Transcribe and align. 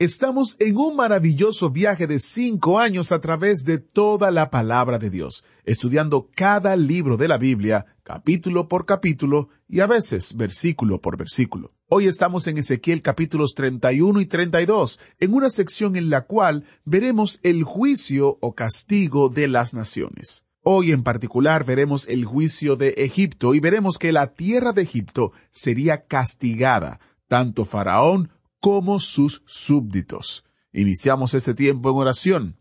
Estamos 0.00 0.54
en 0.60 0.76
un 0.76 0.94
maravilloso 0.94 1.70
viaje 1.70 2.06
de 2.06 2.20
cinco 2.20 2.78
años 2.78 3.10
a 3.10 3.20
través 3.20 3.64
de 3.64 3.78
toda 3.78 4.30
la 4.30 4.48
palabra 4.48 4.96
de 4.96 5.10
Dios, 5.10 5.44
estudiando 5.64 6.30
cada 6.36 6.76
libro 6.76 7.16
de 7.16 7.26
la 7.26 7.36
Biblia, 7.36 7.84
capítulo 8.04 8.68
por 8.68 8.86
capítulo 8.86 9.48
y 9.66 9.80
a 9.80 9.88
veces 9.88 10.36
versículo 10.36 11.00
por 11.00 11.16
versículo. 11.16 11.72
Hoy 11.88 12.06
estamos 12.06 12.46
en 12.46 12.58
Ezequiel 12.58 13.02
capítulos 13.02 13.54
31 13.56 14.20
y 14.20 14.26
32, 14.26 15.00
en 15.18 15.34
una 15.34 15.50
sección 15.50 15.96
en 15.96 16.10
la 16.10 16.26
cual 16.26 16.62
veremos 16.84 17.40
el 17.42 17.64
juicio 17.64 18.38
o 18.40 18.54
castigo 18.54 19.28
de 19.30 19.48
las 19.48 19.74
naciones. 19.74 20.44
Hoy 20.62 20.92
en 20.92 21.02
particular 21.02 21.64
veremos 21.64 22.06
el 22.06 22.24
juicio 22.24 22.76
de 22.76 22.90
Egipto 22.98 23.52
y 23.52 23.58
veremos 23.58 23.98
que 23.98 24.12
la 24.12 24.32
tierra 24.32 24.72
de 24.72 24.82
Egipto 24.82 25.32
sería 25.50 26.04
castigada, 26.04 27.00
tanto 27.26 27.64
Faraón 27.64 28.30
como 28.60 29.00
sus 29.00 29.42
súbditos. 29.46 30.44
Iniciamos 30.72 31.34
este 31.34 31.54
tiempo 31.54 31.90
en 31.90 31.96
oración. 31.96 32.56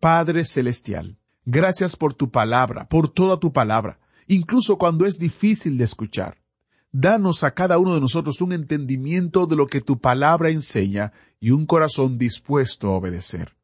Padre 0.00 0.44
Celestial, 0.44 1.18
gracias 1.44 1.96
por 1.96 2.14
tu 2.14 2.30
palabra, 2.30 2.88
por 2.88 3.08
toda 3.08 3.38
tu 3.38 3.52
palabra, 3.52 4.00
incluso 4.26 4.78
cuando 4.78 5.06
es 5.06 5.18
difícil 5.18 5.78
de 5.78 5.84
escuchar. 5.84 6.38
Danos 6.90 7.44
a 7.44 7.54
cada 7.54 7.78
uno 7.78 7.94
de 7.94 8.00
nosotros 8.00 8.40
un 8.40 8.52
entendimiento 8.52 9.46
de 9.46 9.56
lo 9.56 9.66
que 9.66 9.80
tu 9.80 9.98
palabra 10.00 10.50
enseña 10.50 11.12
y 11.40 11.50
un 11.50 11.64
corazón 11.64 12.18
dispuesto 12.18 12.88
a 12.88 12.96
obedecer. 12.96 13.56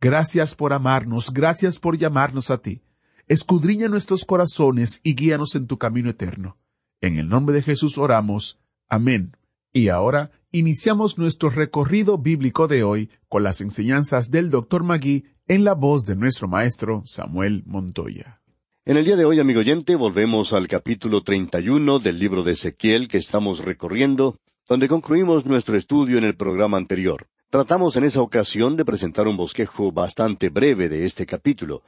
Gracias 0.00 0.54
por 0.54 0.72
amarnos, 0.72 1.32
gracias 1.32 1.78
por 1.78 1.96
llamarnos 1.96 2.50
a 2.50 2.58
ti. 2.58 2.82
Escudriña 3.28 3.88
nuestros 3.88 4.24
corazones 4.24 5.00
y 5.02 5.14
guíanos 5.14 5.54
en 5.54 5.66
tu 5.66 5.78
camino 5.78 6.10
eterno. 6.10 6.58
En 7.00 7.18
el 7.18 7.28
nombre 7.28 7.54
de 7.54 7.62
Jesús 7.62 7.98
oramos. 7.98 8.58
Amén. 8.88 9.36
Y 9.72 9.88
ahora 9.88 10.30
iniciamos 10.58 11.18
nuestro 11.18 11.50
recorrido 11.50 12.16
bíblico 12.16 12.66
de 12.66 12.82
hoy 12.82 13.10
con 13.28 13.42
las 13.42 13.60
enseñanzas 13.60 14.30
del 14.30 14.48
Dr. 14.48 14.84
Magui 14.84 15.26
en 15.46 15.64
la 15.64 15.74
voz 15.74 16.06
de 16.06 16.16
nuestro 16.16 16.48
maestro 16.48 17.02
Samuel 17.04 17.62
Montoya. 17.66 18.40
En 18.86 18.96
el 18.96 19.04
día 19.04 19.16
de 19.16 19.26
hoy, 19.26 19.38
amigo 19.38 19.60
oyente, 19.60 19.96
volvemos 19.96 20.54
al 20.54 20.66
capítulo 20.66 21.22
31 21.22 21.98
del 21.98 22.18
libro 22.18 22.42
de 22.42 22.52
Ezequiel 22.52 23.06
que 23.06 23.18
estamos 23.18 23.66
recorriendo, 23.66 24.38
donde 24.66 24.88
concluimos 24.88 25.44
nuestro 25.44 25.76
estudio 25.76 26.16
en 26.16 26.24
el 26.24 26.36
programa 26.36 26.78
anterior. 26.78 27.28
Tratamos 27.50 27.96
en 27.96 28.04
esa 28.04 28.22
ocasión 28.22 28.76
de 28.76 28.86
presentar 28.86 29.28
un 29.28 29.36
bosquejo 29.36 29.92
bastante 29.92 30.48
breve 30.48 30.88
de 30.88 31.04
este 31.04 31.26
capítulo, 31.26 31.82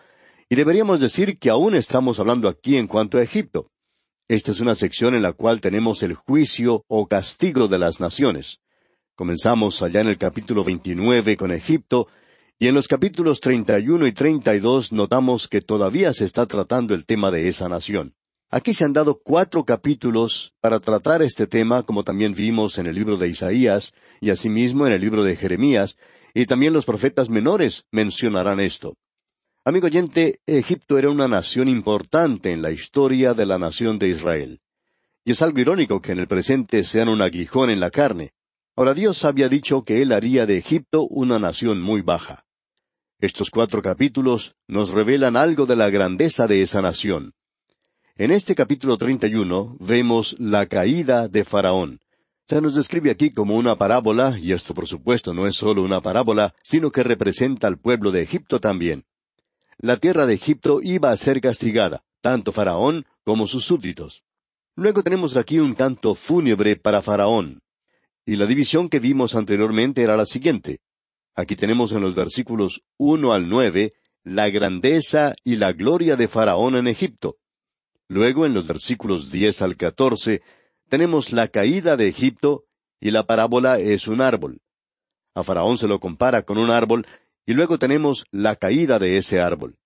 y 0.50 0.56
deberíamos 0.56 1.00
decir 1.00 1.38
que 1.38 1.48
aún 1.48 1.74
estamos 1.74 2.20
hablando 2.20 2.48
aquí 2.48 2.76
en 2.76 2.86
cuanto 2.86 3.16
a 3.16 3.22
Egipto. 3.22 3.70
Esta 4.28 4.52
es 4.52 4.60
una 4.60 4.74
sección 4.74 5.14
en 5.14 5.22
la 5.22 5.32
cual 5.32 5.62
tenemos 5.62 6.02
el 6.02 6.12
juicio 6.12 6.84
o 6.86 7.06
castigo 7.06 7.66
de 7.66 7.78
las 7.78 7.98
naciones. 7.98 8.60
Comenzamos 9.14 9.80
allá 9.80 10.02
en 10.02 10.08
el 10.08 10.18
capítulo 10.18 10.64
29 10.64 11.38
con 11.38 11.50
Egipto, 11.50 12.08
y 12.58 12.66
en 12.66 12.74
los 12.74 12.88
capítulos 12.88 13.40
31 13.40 14.06
y 14.06 14.12
32 14.12 14.92
notamos 14.92 15.48
que 15.48 15.62
todavía 15.62 16.12
se 16.12 16.26
está 16.26 16.44
tratando 16.44 16.94
el 16.94 17.06
tema 17.06 17.30
de 17.30 17.48
esa 17.48 17.70
nación. 17.70 18.14
Aquí 18.50 18.74
se 18.74 18.84
han 18.84 18.92
dado 18.92 19.18
cuatro 19.18 19.64
capítulos 19.64 20.52
para 20.60 20.78
tratar 20.78 21.22
este 21.22 21.46
tema, 21.46 21.82
como 21.82 22.04
también 22.04 22.34
vimos 22.34 22.76
en 22.76 22.86
el 22.86 22.96
libro 22.96 23.16
de 23.16 23.28
Isaías 23.28 23.94
y 24.20 24.28
asimismo 24.28 24.86
en 24.86 24.92
el 24.92 25.00
libro 25.00 25.24
de 25.24 25.36
Jeremías, 25.36 25.96
y 26.34 26.44
también 26.44 26.74
los 26.74 26.84
profetas 26.84 27.30
menores 27.30 27.86
mencionarán 27.90 28.60
esto. 28.60 28.94
Amigo 29.68 29.84
oyente, 29.88 30.40
Egipto 30.46 30.96
era 30.96 31.10
una 31.10 31.28
nación 31.28 31.68
importante 31.68 32.52
en 32.52 32.62
la 32.62 32.70
historia 32.70 33.34
de 33.34 33.44
la 33.44 33.58
nación 33.58 33.98
de 33.98 34.08
Israel. 34.08 34.62
Y 35.26 35.32
es 35.32 35.42
algo 35.42 35.58
irónico 35.58 36.00
que 36.00 36.12
en 36.12 36.20
el 36.20 36.26
presente 36.26 36.84
sean 36.84 37.10
un 37.10 37.20
aguijón 37.20 37.68
en 37.68 37.78
la 37.78 37.90
carne. 37.90 38.30
Ahora 38.76 38.94
Dios 38.94 39.26
había 39.26 39.50
dicho 39.50 39.82
que 39.82 40.00
Él 40.00 40.12
haría 40.12 40.46
de 40.46 40.56
Egipto 40.56 41.06
una 41.10 41.38
nación 41.38 41.82
muy 41.82 42.00
baja. 42.00 42.46
Estos 43.20 43.50
cuatro 43.50 43.82
capítulos 43.82 44.54
nos 44.68 44.88
revelan 44.88 45.36
algo 45.36 45.66
de 45.66 45.76
la 45.76 45.90
grandeza 45.90 46.46
de 46.46 46.62
esa 46.62 46.80
nación. 46.80 47.34
En 48.16 48.30
este 48.30 48.54
capítulo 48.54 48.96
31 48.96 49.76
vemos 49.80 50.34
la 50.38 50.64
caída 50.64 51.28
de 51.28 51.44
Faraón. 51.44 52.00
Se 52.48 52.62
nos 52.62 52.74
describe 52.74 53.10
aquí 53.10 53.28
como 53.28 53.54
una 53.54 53.76
parábola, 53.76 54.38
y 54.38 54.52
esto 54.52 54.72
por 54.72 54.86
supuesto 54.86 55.34
no 55.34 55.46
es 55.46 55.56
solo 55.56 55.82
una 55.82 56.00
parábola, 56.00 56.54
sino 56.62 56.90
que 56.90 57.02
representa 57.02 57.66
al 57.66 57.76
pueblo 57.76 58.10
de 58.10 58.22
Egipto 58.22 58.60
también. 58.60 59.04
La 59.80 59.96
tierra 59.96 60.26
de 60.26 60.34
Egipto 60.34 60.80
iba 60.82 61.12
a 61.12 61.16
ser 61.16 61.40
castigada, 61.40 62.02
tanto 62.20 62.50
Faraón 62.50 63.06
como 63.24 63.46
sus 63.46 63.64
súbditos. 63.64 64.24
Luego 64.74 65.04
tenemos 65.04 65.36
aquí 65.36 65.60
un 65.60 65.74
canto 65.74 66.16
fúnebre 66.16 66.74
para 66.74 67.00
Faraón. 67.00 67.62
Y 68.26 68.34
la 68.34 68.46
división 68.46 68.88
que 68.88 68.98
vimos 68.98 69.36
anteriormente 69.36 70.02
era 70.02 70.16
la 70.16 70.26
siguiente. 70.26 70.80
Aquí 71.36 71.54
tenemos 71.54 71.92
en 71.92 72.00
los 72.00 72.16
versículos 72.16 72.82
uno 72.96 73.32
al 73.32 73.48
nueve 73.48 73.94
la 74.24 74.50
grandeza 74.50 75.34
y 75.44 75.54
la 75.54 75.72
gloria 75.72 76.16
de 76.16 76.26
Faraón 76.26 76.74
en 76.74 76.88
Egipto. 76.88 77.36
Luego 78.08 78.46
en 78.46 78.54
los 78.54 78.66
versículos 78.66 79.30
diez 79.30 79.62
al 79.62 79.76
catorce 79.76 80.42
tenemos 80.88 81.32
la 81.32 81.46
caída 81.46 81.96
de 81.96 82.08
Egipto 82.08 82.64
y 82.98 83.12
la 83.12 83.26
parábola 83.26 83.78
es 83.78 84.08
un 84.08 84.22
árbol. 84.22 84.60
A 85.34 85.44
Faraón 85.44 85.78
se 85.78 85.86
lo 85.86 86.00
compara 86.00 86.42
con 86.42 86.58
un 86.58 86.70
árbol 86.70 87.06
y 87.48 87.54
luego 87.54 87.78
tenemos 87.78 88.26
la 88.30 88.56
caída 88.56 88.98
de 88.98 89.16
ese 89.16 89.40
árbol. 89.40 89.78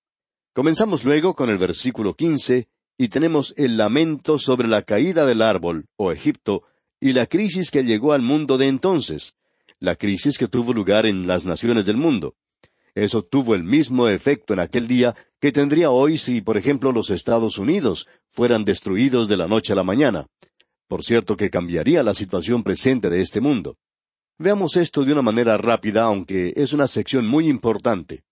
Comenzamos 0.53 1.05
luego 1.05 1.35
con 1.35 1.49
el 1.49 1.59
versículo 1.59 2.15
quince 2.15 2.67
y 2.99 3.07
tenemos 3.07 3.55
el 3.57 3.77
lamento 3.77 4.41
sobre 4.41 4.67
la 4.67 4.83
caída 4.83 5.25
del 5.27 5.43
árbol, 5.43 5.87
o 5.95 6.11
Egipto, 6.11 6.65
y 6.99 7.13
la 7.13 7.27
crisis 7.27 7.71
que 7.71 7.85
llegó 7.85 8.15
al 8.15 8.23
mundo 8.23 8.59
de 8.59 8.67
entonces 8.67 9.37
la 9.79 9.95
crisis 9.95 10.39
que 10.39 10.49
tuvo 10.49 10.73
lugar 10.73 11.07
en 11.07 11.29
las 11.29 11.45
naciones 11.45 11.87
del 11.87 11.97
mundo. 11.97 12.35
Eso 12.97 13.23
tuvo 13.23 13.55
el 13.55 13.63
mismo 13.63 14.09
efecto 14.09 14.55
en 14.55 14.59
aquel 14.59 14.89
día 14.89 15.15
que 15.41 15.53
tendría 15.53 15.91
hoy 15.91 16.19
si, 16.19 16.41
por 16.41 16.57
ejemplo, 16.57 16.91
los 16.91 17.11
Estados 17.11 17.59
Unidos 17.59 18.09
fueran 18.29 18.65
destruidos 18.65 19.29
de 19.29 19.37
la 19.37 19.47
noche 19.47 19.73
a 19.73 19.77
la 19.77 19.85
mañana. 19.85 20.27
Por 20.89 21.05
cierto 21.05 21.37
que 21.37 21.49
cambiaría 21.49 22.03
la 22.03 22.15
situación 22.15 22.65
presente 22.65 23.09
de 23.09 23.21
este 23.21 23.41
mundo. 23.41 23.77
Veamos 24.39 24.77
esto 24.77 25.05
de 25.05 25.13
una 25.13 25.23
manera 25.23 25.57
rápida, 25.57 26.05
aunque 26.05 26.53
es 26.57 26.73
una 26.73 26.89
sección 26.89 27.27
muy 27.27 27.49
importante. 27.49 28.25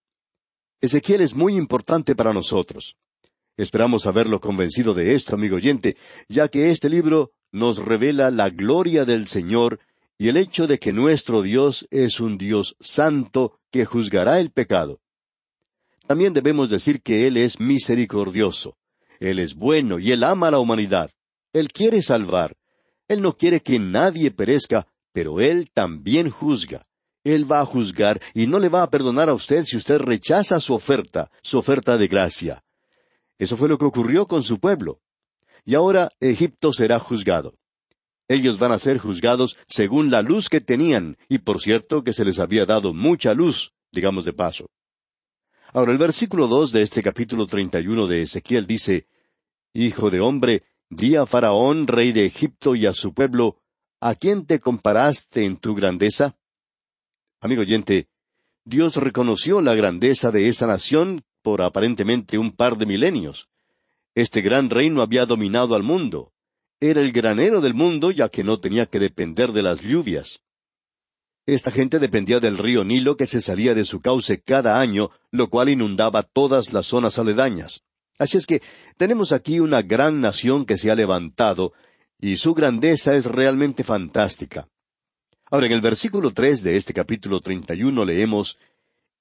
Ezequiel 0.80 1.20
es 1.20 1.34
muy 1.34 1.56
importante 1.56 2.16
para 2.16 2.32
nosotros. 2.32 2.96
Esperamos 3.56 4.06
haberlo 4.06 4.40
convencido 4.40 4.94
de 4.94 5.14
esto, 5.14 5.34
amigo 5.34 5.56
oyente, 5.56 5.96
ya 6.28 6.48
que 6.48 6.70
este 6.70 6.88
libro 6.88 7.32
nos 7.52 7.78
revela 7.78 8.30
la 8.30 8.48
gloria 8.48 9.04
del 9.04 9.26
Señor 9.26 9.80
y 10.16 10.28
el 10.28 10.36
hecho 10.36 10.66
de 10.66 10.78
que 10.78 10.92
nuestro 10.92 11.42
Dios 11.42 11.86
es 11.90 12.20
un 12.20 12.38
Dios 12.38 12.76
santo 12.80 13.58
que 13.70 13.84
juzgará 13.84 14.40
el 14.40 14.50
pecado. 14.50 15.00
También 16.06 16.32
debemos 16.32 16.70
decir 16.70 17.02
que 17.02 17.26
Él 17.26 17.36
es 17.36 17.60
misericordioso. 17.60 18.76
Él 19.18 19.38
es 19.38 19.54
bueno 19.54 19.98
y 19.98 20.12
Él 20.12 20.24
ama 20.24 20.48
a 20.48 20.52
la 20.52 20.58
humanidad. 20.58 21.10
Él 21.52 21.68
quiere 21.68 22.02
salvar. 22.02 22.56
Él 23.08 23.22
no 23.22 23.34
quiere 23.34 23.60
que 23.60 23.78
nadie 23.78 24.30
perezca, 24.30 24.86
pero 25.12 25.40
Él 25.40 25.70
también 25.72 26.30
juzga. 26.30 26.82
Él 27.24 27.50
va 27.50 27.60
a 27.60 27.66
juzgar 27.66 28.20
y 28.34 28.46
no 28.46 28.58
le 28.58 28.68
va 28.68 28.82
a 28.82 28.90
perdonar 28.90 29.28
a 29.28 29.34
usted 29.34 29.64
si 29.64 29.76
usted 29.76 29.98
rechaza 29.98 30.60
su 30.60 30.74
oferta, 30.74 31.30
su 31.42 31.58
oferta 31.58 31.98
de 31.98 32.08
gracia. 32.08 32.64
Eso 33.38 33.56
fue 33.56 33.68
lo 33.68 33.78
que 33.78 33.84
ocurrió 33.84 34.26
con 34.26 34.42
su 34.42 34.58
pueblo. 34.58 35.00
Y 35.64 35.74
ahora 35.74 36.10
Egipto 36.20 36.72
será 36.72 36.98
juzgado. 36.98 37.54
Ellos 38.28 38.58
van 38.58 38.72
a 38.72 38.78
ser 38.78 38.98
juzgados 38.98 39.56
según 39.66 40.10
la 40.10 40.22
luz 40.22 40.48
que 40.48 40.60
tenían, 40.60 41.16
y 41.28 41.38
por 41.38 41.60
cierto 41.60 42.04
que 42.04 42.12
se 42.12 42.24
les 42.24 42.38
había 42.38 42.64
dado 42.64 42.94
mucha 42.94 43.34
luz, 43.34 43.72
digamos 43.92 44.24
de 44.24 44.32
paso. 44.32 44.70
Ahora 45.72 45.92
el 45.92 45.98
versículo 45.98 46.46
dos 46.46 46.72
de 46.72 46.82
este 46.82 47.02
capítulo 47.02 47.46
treinta 47.46 47.80
y 47.80 47.88
uno 47.88 48.06
de 48.06 48.22
Ezequiel 48.22 48.66
dice 48.66 49.06
Hijo 49.72 50.10
de 50.10 50.20
hombre, 50.20 50.62
di 50.88 51.16
a 51.16 51.26
Faraón, 51.26 51.86
rey 51.86 52.12
de 52.12 52.24
Egipto, 52.24 52.74
y 52.74 52.86
a 52.86 52.92
su 52.92 53.14
pueblo, 53.14 53.59
¿a 54.00 54.14
quién 54.14 54.46
te 54.46 54.58
comparaste 54.58 55.44
en 55.44 55.56
tu 55.56 55.74
grandeza? 55.74 56.36
Amigo 57.40 57.62
oyente, 57.62 58.08
Dios 58.64 58.96
reconoció 58.96 59.60
la 59.60 59.74
grandeza 59.74 60.30
de 60.30 60.48
esa 60.48 60.66
nación 60.66 61.24
por 61.42 61.62
aparentemente 61.62 62.38
un 62.38 62.52
par 62.52 62.76
de 62.76 62.86
milenios. 62.86 63.48
Este 64.14 64.40
gran 64.40 64.70
reino 64.70 65.02
había 65.02 65.26
dominado 65.26 65.74
al 65.74 65.82
mundo 65.82 66.32
era 66.80 67.02
el 67.02 67.12
granero 67.12 67.60
del 67.60 67.74
mundo 67.74 68.10
ya 68.10 68.30
que 68.30 68.42
no 68.42 68.58
tenía 68.58 68.86
que 68.86 68.98
depender 68.98 69.52
de 69.52 69.62
las 69.62 69.82
lluvias. 69.82 70.40
Esta 71.44 71.70
gente 71.70 71.98
dependía 71.98 72.40
del 72.40 72.56
río 72.56 72.84
Nilo 72.84 73.16
que 73.16 73.26
se 73.26 73.42
salía 73.42 73.74
de 73.74 73.84
su 73.84 74.00
cauce 74.00 74.40
cada 74.40 74.80
año, 74.80 75.10
lo 75.30 75.50
cual 75.50 75.68
inundaba 75.68 76.22
todas 76.22 76.72
las 76.72 76.86
zonas 76.86 77.18
aledañas. 77.18 77.82
Así 78.18 78.38
es 78.38 78.46
que 78.46 78.62
tenemos 78.96 79.32
aquí 79.32 79.60
una 79.60 79.82
gran 79.82 80.20
nación 80.20 80.64
que 80.64 80.78
se 80.78 80.90
ha 80.90 80.94
levantado, 80.94 81.72
y 82.20 82.36
su 82.36 82.54
grandeza 82.54 83.14
es 83.14 83.26
realmente 83.26 83.82
fantástica. 83.82 84.68
Ahora, 85.50 85.66
en 85.66 85.72
el 85.72 85.80
versículo 85.80 86.32
tres 86.32 86.62
de 86.62 86.76
este 86.76 86.92
capítulo 86.92 87.40
treinta 87.40 87.74
y 87.74 87.82
uno 87.82 88.04
leemos 88.04 88.58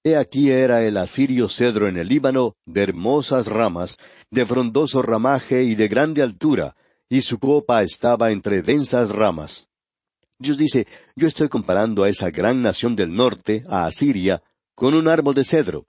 He 0.04 0.16
aquí 0.16 0.50
era 0.50 0.86
el 0.86 0.96
asirio 0.96 1.50
cedro 1.50 1.88
en 1.88 1.98
el 1.98 2.08
Líbano, 2.08 2.56
de 2.66 2.84
hermosas 2.84 3.48
ramas, 3.48 3.98
de 4.32 4.46
frondoso 4.46 5.02
ramaje 5.02 5.64
y 5.64 5.76
de 5.76 5.90
grande 5.90 6.22
altura, 6.22 6.76
y 7.10 7.22
su 7.22 7.38
copa 7.38 7.84
estaba 7.84 8.32
entre 8.32 8.62
densas 8.62 9.10
ramas. 9.10 9.68
Dios 10.38 10.58
dice, 10.58 10.88
yo 11.18 11.28
estoy 11.28 11.50
comparando 11.50 12.04
a 12.04 12.10
esa 12.10 12.30
gran 12.30 12.62
nación 12.62 12.96
del 12.96 13.14
norte, 13.14 13.66
a 13.68 13.88
Asiria, 13.88 14.42
con 14.74 14.94
un 14.94 15.10
árbol 15.10 15.36
de 15.36 15.44
cedro. 15.44 15.86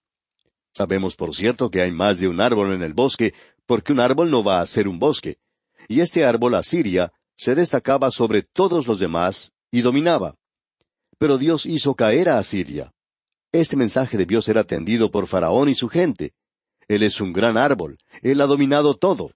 Sabemos, 0.74 1.14
por 1.14 1.32
cierto, 1.32 1.70
que 1.70 1.80
hay 1.80 1.92
más 1.92 2.18
de 2.18 2.26
un 2.26 2.40
árbol 2.40 2.72
en 2.74 2.82
el 2.82 2.94
bosque, 2.94 3.32
porque 3.64 3.92
un 3.92 4.00
árbol 4.00 4.28
no 4.28 4.42
va 4.42 4.60
a 4.60 4.66
ser 4.66 4.88
un 4.88 4.98
bosque. 4.98 5.38
Y 5.88 6.00
este 6.00 6.24
árbol, 6.24 6.54
Asiria, 6.54 7.12
se 7.36 7.54
destacaba 7.54 8.10
sobre 8.10 8.42
todos 8.42 8.86
los 8.86 9.00
demás 9.00 9.52
y 9.70 9.80
dominaba. 9.80 10.36
Pero 11.18 11.38
Dios 11.38 11.66
hizo 11.66 11.94
caer 11.94 12.28
a 12.28 12.38
Asiria. 12.38 12.92
Este 13.52 13.76
mensaje 13.76 14.16
debió 14.16 14.42
ser 14.42 14.58
atendido 14.58 15.10
por 15.10 15.26
Faraón 15.26 15.68
y 15.68 15.74
su 15.74 15.88
gente. 15.88 16.32
Él 16.88 17.02
es 17.02 17.20
un 17.20 17.32
gran 17.32 17.56
árbol, 17.56 17.98
él 18.22 18.40
ha 18.40 18.46
dominado 18.46 18.94
todo. 18.94 19.32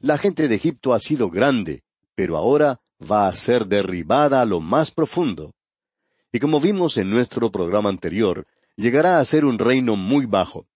La 0.00 0.18
gente 0.18 0.48
de 0.48 0.54
Egipto 0.54 0.92
ha 0.92 1.00
sido 1.00 1.30
grande, 1.30 1.82
pero 2.14 2.36
ahora 2.36 2.80
va 3.00 3.28
a 3.28 3.34
ser 3.34 3.66
derribada 3.66 4.40
a 4.40 4.44
lo 4.44 4.60
más 4.60 4.90
profundo. 4.90 5.52
Y 6.32 6.40
como 6.40 6.60
vimos 6.60 6.96
en 6.98 7.10
nuestro 7.10 7.50
programa 7.50 7.88
anterior, 7.88 8.46
llegará 8.76 9.18
a 9.18 9.24
ser 9.24 9.44
un 9.44 9.58
reino 9.58 9.96
muy 9.96 10.26
bajo. 10.26 10.66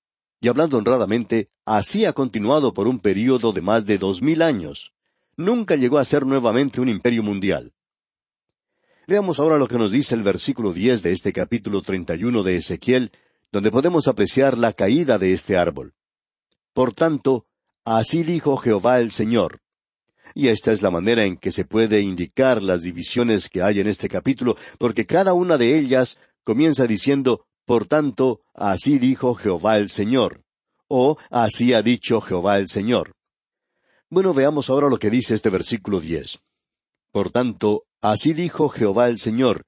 Y 0.40 0.48
hablando 0.48 0.78
honradamente, 0.78 1.50
así 1.64 2.04
ha 2.04 2.12
continuado 2.12 2.72
por 2.74 2.88
un 2.88 2.98
período 2.98 3.52
de 3.52 3.60
más 3.60 3.86
de 3.86 3.98
dos 3.98 4.22
mil 4.22 4.42
años. 4.42 4.92
Nunca 5.36 5.76
llegó 5.76 5.98
a 5.98 6.04
ser 6.04 6.26
nuevamente 6.26 6.80
un 6.80 6.88
imperio 6.88 7.22
mundial. 7.22 7.72
Veamos 9.06 9.40
ahora 9.40 9.56
lo 9.56 9.66
que 9.66 9.78
nos 9.78 9.90
dice 9.90 10.14
el 10.14 10.22
versículo 10.22 10.72
diez 10.72 11.02
de 11.02 11.12
este 11.12 11.32
capítulo 11.32 11.82
treinta 11.82 12.14
y 12.14 12.24
uno 12.24 12.42
de 12.42 12.56
Ezequiel, 12.56 13.10
donde 13.50 13.70
podemos 13.70 14.08
apreciar 14.08 14.56
la 14.56 14.72
caída 14.72 15.18
de 15.18 15.32
este 15.32 15.56
árbol. 15.56 15.94
Por 16.72 16.92
tanto, 16.92 17.46
así 17.84 18.22
dijo 18.22 18.56
Jehová 18.56 19.00
el 19.00 19.10
Señor, 19.10 19.60
y 20.34 20.48
esta 20.48 20.72
es 20.72 20.82
la 20.82 20.90
manera 20.90 21.24
en 21.24 21.36
que 21.36 21.52
se 21.52 21.64
puede 21.64 22.00
indicar 22.00 22.62
las 22.62 22.82
divisiones 22.82 23.48
que 23.48 23.62
hay 23.62 23.80
en 23.80 23.86
este 23.86 24.08
capítulo, 24.08 24.56
porque 24.78 25.06
cada 25.06 25.34
una 25.34 25.58
de 25.58 25.78
ellas 25.78 26.18
comienza 26.44 26.86
diciendo, 26.86 27.44
Por 27.66 27.86
tanto, 27.86 28.40
así 28.54 28.98
dijo 28.98 29.34
Jehová 29.34 29.78
el 29.78 29.88
Señor, 29.88 30.42
o 30.88 31.16
así 31.30 31.72
ha 31.74 31.82
dicho 31.82 32.20
Jehová 32.20 32.58
el 32.58 32.68
Señor. 32.68 33.14
Bueno, 34.12 34.34
veamos 34.34 34.68
ahora 34.68 34.90
lo 34.90 34.98
que 34.98 35.08
dice 35.08 35.34
este 35.34 35.48
versículo 35.48 35.98
diez. 35.98 36.38
Por 37.12 37.30
tanto, 37.30 37.84
así 38.02 38.34
dijo 38.34 38.68
Jehová 38.68 39.08
el 39.08 39.16
Señor, 39.16 39.64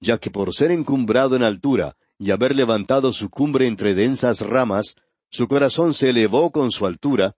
ya 0.00 0.16
que 0.16 0.30
por 0.30 0.54
ser 0.54 0.70
encumbrado 0.70 1.36
en 1.36 1.44
altura 1.44 1.94
y 2.18 2.30
haber 2.30 2.56
levantado 2.56 3.12
su 3.12 3.28
cumbre 3.28 3.68
entre 3.68 3.92
densas 3.92 4.40
ramas, 4.40 4.94
su 5.30 5.48
corazón 5.48 5.92
se 5.92 6.08
elevó 6.08 6.50
con 6.50 6.72
su 6.72 6.86
altura, 6.86 7.34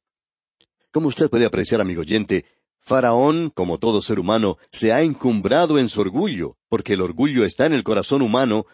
como 0.93 1.08
usted 1.08 1.28
puede 1.28 1.46
apreciar, 1.46 1.81
amigo 1.81 2.02
oyente, 2.02 2.44
Faraón, 2.78 3.50
como 3.50 3.78
todo 3.78 4.00
ser 4.00 4.20
humano, 4.20 4.56
se 4.70 4.93
ha 4.93 5.02
encumbrado 5.02 5.81
en 5.81 5.88
su 5.88 6.00
orgullo, 6.00 6.58
porque 6.69 6.93
el 6.93 7.00
orgullo 7.00 7.44
está 7.44 7.66
en 7.66 7.72
el 7.72 7.82
corazón 7.82 8.22
humano, 8.22 8.66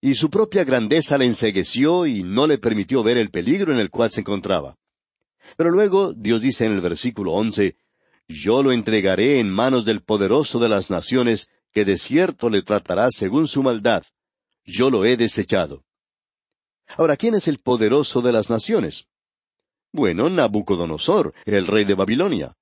y 0.00 0.14
su 0.14 0.30
propia 0.30 0.64
grandeza 0.64 1.16
le 1.16 1.26
ensegueció 1.26 2.06
y 2.06 2.24
no 2.24 2.48
le 2.48 2.58
permitió 2.58 3.04
ver 3.04 3.18
el 3.18 3.30
peligro 3.30 3.72
en 3.72 3.78
el 3.78 3.88
cual 3.88 4.10
se 4.10 4.22
encontraba. 4.22 4.74
Pero 5.56 5.70
luego 5.70 6.12
Dios 6.12 6.40
dice 6.40 6.66
en 6.66 6.72
el 6.72 6.80
versículo 6.80 7.32
once, 7.32 7.76
Yo 8.28 8.62
lo 8.62 8.72
entregaré 8.72 9.40
en 9.40 9.50
manos 9.50 9.84
del 9.84 10.02
poderoso 10.02 10.58
de 10.58 10.68
las 10.68 10.90
naciones, 10.90 11.48
que 11.72 11.84
de 11.84 11.96
cierto 11.96 12.50
le 12.50 12.62
tratará 12.62 13.10
según 13.10 13.48
su 13.48 13.62
maldad. 13.62 14.04
Yo 14.64 14.90
lo 14.90 15.04
he 15.04 15.16
desechado. 15.16 15.84
Ahora, 16.96 17.16
¿quién 17.16 17.34
es 17.34 17.48
el 17.48 17.58
poderoso 17.58 18.20
de 18.20 18.32
las 18.32 18.50
naciones? 18.50 19.06
Bueno, 19.92 20.28
Nabucodonosor, 20.28 21.34
el 21.44 21.66
rey 21.66 21.84
de 21.84 21.94
Babilonia. 21.94 22.56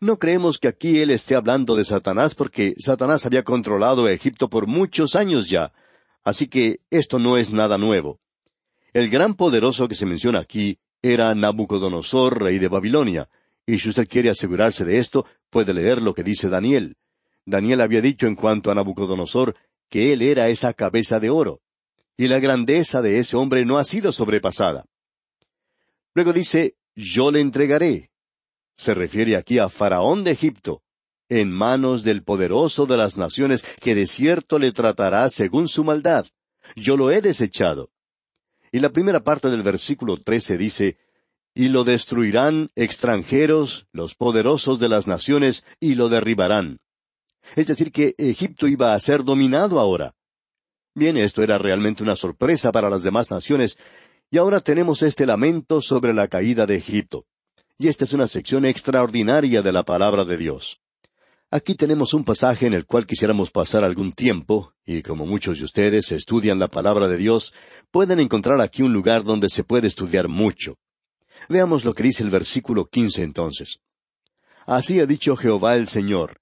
No 0.00 0.18
creemos 0.18 0.58
que 0.58 0.68
aquí 0.68 1.00
él 1.00 1.10
esté 1.10 1.34
hablando 1.34 1.76
de 1.76 1.84
Satanás 1.84 2.34
porque 2.34 2.74
Satanás 2.78 3.26
había 3.26 3.42
controlado 3.42 4.08
Egipto 4.08 4.48
por 4.48 4.66
muchos 4.66 5.14
años 5.14 5.48
ya, 5.48 5.72
así 6.24 6.48
que 6.48 6.80
esto 6.90 7.18
no 7.18 7.36
es 7.36 7.50
nada 7.50 7.78
nuevo. 7.78 8.20
El 8.92 9.08
gran 9.08 9.34
poderoso 9.34 9.88
que 9.88 9.94
se 9.94 10.06
menciona 10.06 10.40
aquí 10.40 10.78
era 11.04 11.34
Nabucodonosor, 11.34 12.42
rey 12.42 12.58
de 12.58 12.68
Babilonia, 12.68 13.28
y 13.66 13.78
si 13.78 13.90
usted 13.90 14.08
quiere 14.08 14.30
asegurarse 14.30 14.86
de 14.86 14.98
esto, 14.98 15.26
puede 15.50 15.74
leer 15.74 16.00
lo 16.00 16.14
que 16.14 16.22
dice 16.22 16.48
Daniel. 16.48 16.96
Daniel 17.44 17.82
había 17.82 18.00
dicho 18.00 18.26
en 18.26 18.34
cuanto 18.34 18.70
a 18.70 18.74
Nabucodonosor 18.74 19.54
que 19.90 20.14
él 20.14 20.22
era 20.22 20.48
esa 20.48 20.72
cabeza 20.72 21.20
de 21.20 21.28
oro, 21.28 21.60
y 22.16 22.26
la 22.28 22.38
grandeza 22.38 23.02
de 23.02 23.18
ese 23.18 23.36
hombre 23.36 23.66
no 23.66 23.76
ha 23.76 23.84
sido 23.84 24.12
sobrepasada. 24.12 24.86
Luego 26.14 26.32
dice, 26.32 26.76
yo 26.94 27.30
le 27.30 27.42
entregaré. 27.42 28.10
Se 28.78 28.94
refiere 28.94 29.36
aquí 29.36 29.58
a 29.58 29.68
Faraón 29.68 30.24
de 30.24 30.30
Egipto, 30.30 30.82
en 31.28 31.52
manos 31.52 32.02
del 32.02 32.22
poderoso 32.22 32.86
de 32.86 32.96
las 32.96 33.18
naciones, 33.18 33.62
que 33.78 33.94
de 33.94 34.06
cierto 34.06 34.58
le 34.58 34.72
tratará 34.72 35.28
según 35.28 35.68
su 35.68 35.84
maldad. 35.84 36.24
Yo 36.76 36.96
lo 36.96 37.10
he 37.10 37.20
desechado. 37.20 37.90
Y 38.74 38.80
la 38.80 38.90
primera 38.90 39.22
parte 39.22 39.50
del 39.50 39.62
versículo 39.62 40.16
trece 40.16 40.58
dice, 40.58 40.98
Y 41.54 41.68
lo 41.68 41.84
destruirán 41.84 42.72
extranjeros, 42.74 43.86
los 43.92 44.16
poderosos 44.16 44.80
de 44.80 44.88
las 44.88 45.06
naciones, 45.06 45.62
y 45.78 45.94
lo 45.94 46.08
derribarán. 46.08 46.80
Es 47.54 47.68
decir, 47.68 47.92
que 47.92 48.16
Egipto 48.18 48.66
iba 48.66 48.92
a 48.92 48.98
ser 48.98 49.22
dominado 49.22 49.78
ahora. 49.78 50.16
Bien, 50.92 51.16
esto 51.16 51.44
era 51.44 51.56
realmente 51.56 52.02
una 52.02 52.16
sorpresa 52.16 52.72
para 52.72 52.90
las 52.90 53.04
demás 53.04 53.30
naciones, 53.30 53.78
y 54.28 54.38
ahora 54.38 54.58
tenemos 54.60 55.04
este 55.04 55.24
lamento 55.24 55.80
sobre 55.80 56.12
la 56.12 56.26
caída 56.26 56.66
de 56.66 56.74
Egipto. 56.74 57.26
Y 57.78 57.86
esta 57.86 58.06
es 58.06 58.12
una 58.12 58.26
sección 58.26 58.64
extraordinaria 58.64 59.62
de 59.62 59.70
la 59.70 59.84
palabra 59.84 60.24
de 60.24 60.36
Dios. 60.36 60.80
Aquí 61.54 61.76
tenemos 61.76 62.14
un 62.14 62.24
pasaje 62.24 62.66
en 62.66 62.72
el 62.72 62.84
cual 62.84 63.06
quisiéramos 63.06 63.52
pasar 63.52 63.84
algún 63.84 64.12
tiempo, 64.12 64.72
y 64.84 65.02
como 65.02 65.24
muchos 65.24 65.60
de 65.60 65.64
ustedes 65.64 66.10
estudian 66.10 66.58
la 66.58 66.66
palabra 66.66 67.06
de 67.06 67.16
Dios, 67.16 67.52
pueden 67.92 68.18
encontrar 68.18 68.60
aquí 68.60 68.82
un 68.82 68.92
lugar 68.92 69.22
donde 69.22 69.48
se 69.48 69.62
puede 69.62 69.86
estudiar 69.86 70.26
mucho. 70.26 70.78
Veamos 71.48 71.84
lo 71.84 71.94
que 71.94 72.02
dice 72.02 72.24
el 72.24 72.30
versículo 72.30 72.86
quince 72.86 73.22
entonces. 73.22 73.78
Así 74.66 74.98
ha 74.98 75.06
dicho 75.06 75.36
Jehová 75.36 75.76
el 75.76 75.86
Señor. 75.86 76.40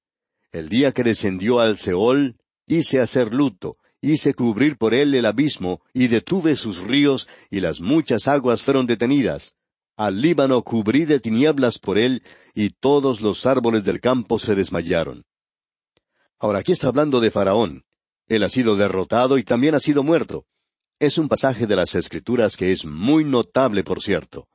El 0.50 0.70
día 0.70 0.92
que 0.92 1.04
descendió 1.04 1.60
al 1.60 1.76
Seol, 1.76 2.38
hice 2.66 2.98
hacer 2.98 3.34
luto, 3.34 3.74
hice 4.00 4.32
cubrir 4.32 4.78
por 4.78 4.94
él 4.94 5.14
el 5.14 5.26
abismo, 5.26 5.82
y 5.92 6.06
detuve 6.06 6.56
sus 6.56 6.80
ríos, 6.80 7.28
y 7.50 7.60
las 7.60 7.82
muchas 7.82 8.28
aguas 8.28 8.62
fueron 8.62 8.86
detenidas. 8.86 9.56
Al 9.98 10.22
Líbano 10.22 10.62
cubrí 10.62 11.04
de 11.04 11.20
tinieblas 11.20 11.78
por 11.78 11.98
él, 11.98 12.22
y 12.54 12.70
todos 12.70 13.20
los 13.20 13.46
árboles 13.46 13.84
del 13.84 14.00
campo 14.00 14.38
se 14.38 14.54
desmayaron. 14.54 15.24
Ahora 16.38 16.60
aquí 16.60 16.72
está 16.72 16.88
hablando 16.88 17.20
de 17.20 17.30
Faraón. 17.30 17.84
Él 18.26 18.42
ha 18.42 18.48
sido 18.48 18.76
derrotado 18.76 19.38
y 19.38 19.44
también 19.44 19.74
ha 19.74 19.80
sido 19.80 20.02
muerto. 20.02 20.46
Es 20.98 21.18
un 21.18 21.28
pasaje 21.28 21.66
de 21.66 21.76
las 21.76 21.94
Escrituras 21.94 22.56
que 22.56 22.72
es 22.72 22.84
muy 22.84 23.24
notable, 23.24 23.84
por 23.84 24.00
cierto. 24.00 24.48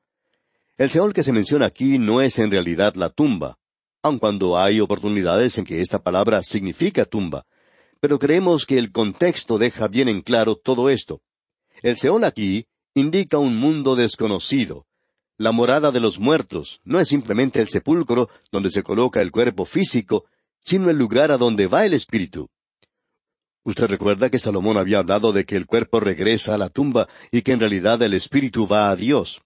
El 0.78 0.90
Seol 0.90 1.14
que 1.14 1.24
se 1.24 1.32
menciona 1.32 1.66
aquí 1.66 1.98
no 1.98 2.22
es 2.22 2.40
en 2.40 2.52
realidad 2.52 2.96
la 2.96 3.10
tumba, 3.10 3.58
aun 4.02 4.20
cuando 4.20 4.58
hay 4.58 4.80
oportunidades 4.80 5.58
en 5.58 5.66
que 5.66 5.82
esta 5.82 6.00
palabra 6.00 6.44
significa 6.44 7.06
tumba, 7.06 7.46
pero 8.00 8.20
creemos 8.20 8.66
que 8.66 8.78
el 8.78 8.92
contexto 8.92 9.58
deja 9.58 9.88
bien 9.88 10.08
en 10.08 10.22
claro 10.22 10.56
todo 10.56 10.90
esto. 10.90 11.22
El 11.82 11.98
Seol 11.98 12.24
aquí 12.24 12.66
indica 12.96 13.38
un 13.38 13.58
mundo 13.58 13.96
desconocido. 13.96 14.87
La 15.40 15.52
morada 15.52 15.92
de 15.92 16.00
los 16.00 16.18
muertos 16.18 16.82
no 16.84 17.00
es 17.00 17.10
simplemente 17.10 17.60
el 17.60 17.70
sepulcro 17.70 18.28
donde 18.52 18.72
se 18.72 18.82
coloca 18.82 19.22
el 19.22 19.32
cuerpo 19.32 19.66
físico, 19.66 20.26
sino 20.60 20.90
el 20.90 20.98
lugar 20.98 21.32
a 21.32 21.38
donde 21.38 21.68
va 21.68 21.86
el 21.86 21.94
espíritu. 21.94 22.50
Usted 23.64 23.86
recuerda 23.86 24.32
que 24.32 24.40
Salomón 24.40 24.78
había 24.78 24.98
hablado 25.00 25.34
de 25.34 25.44
que 25.44 25.56
el 25.56 25.68
cuerpo 25.68 26.00
regresa 26.00 26.56
a 26.56 26.58
la 26.58 26.70
tumba 26.70 27.08
y 27.32 27.44
que 27.44 27.52
en 27.52 27.60
realidad 27.60 28.02
el 28.02 28.16
espíritu 28.16 28.66
va 28.66 28.90
a 28.90 28.96
Dios. 28.96 29.42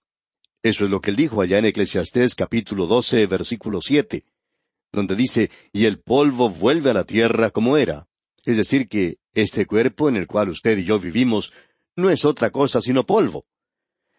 Eso 0.62 0.84
es 0.84 0.90
lo 0.90 1.00
que 1.00 1.10
él 1.10 1.16
dijo 1.16 1.42
allá 1.42 1.58
en 1.58 1.66
Eclesiastés 1.66 2.36
capítulo 2.36 2.86
12, 2.86 3.26
versículo 3.26 3.80
siete, 3.82 4.24
donde 4.92 5.14
dice, 5.14 5.50
y 5.72 5.84
el 5.84 5.98
polvo 6.00 6.48
vuelve 6.48 6.90
a 6.90 6.94
la 6.94 7.04
tierra 7.04 7.50
como 7.50 7.76
era. 7.76 8.06
Es 8.44 8.56
decir, 8.56 8.88
que 8.88 9.18
este 9.34 9.66
cuerpo 9.66 10.08
en 10.08 10.16
el 10.16 10.26
cual 10.26 10.48
usted 10.48 10.78
y 10.78 10.84
yo 10.84 10.98
vivimos 10.98 11.52
no 11.96 12.08
es 12.08 12.24
otra 12.24 12.50
cosa 12.50 12.80
sino 12.80 13.04
polvo. 13.04 13.44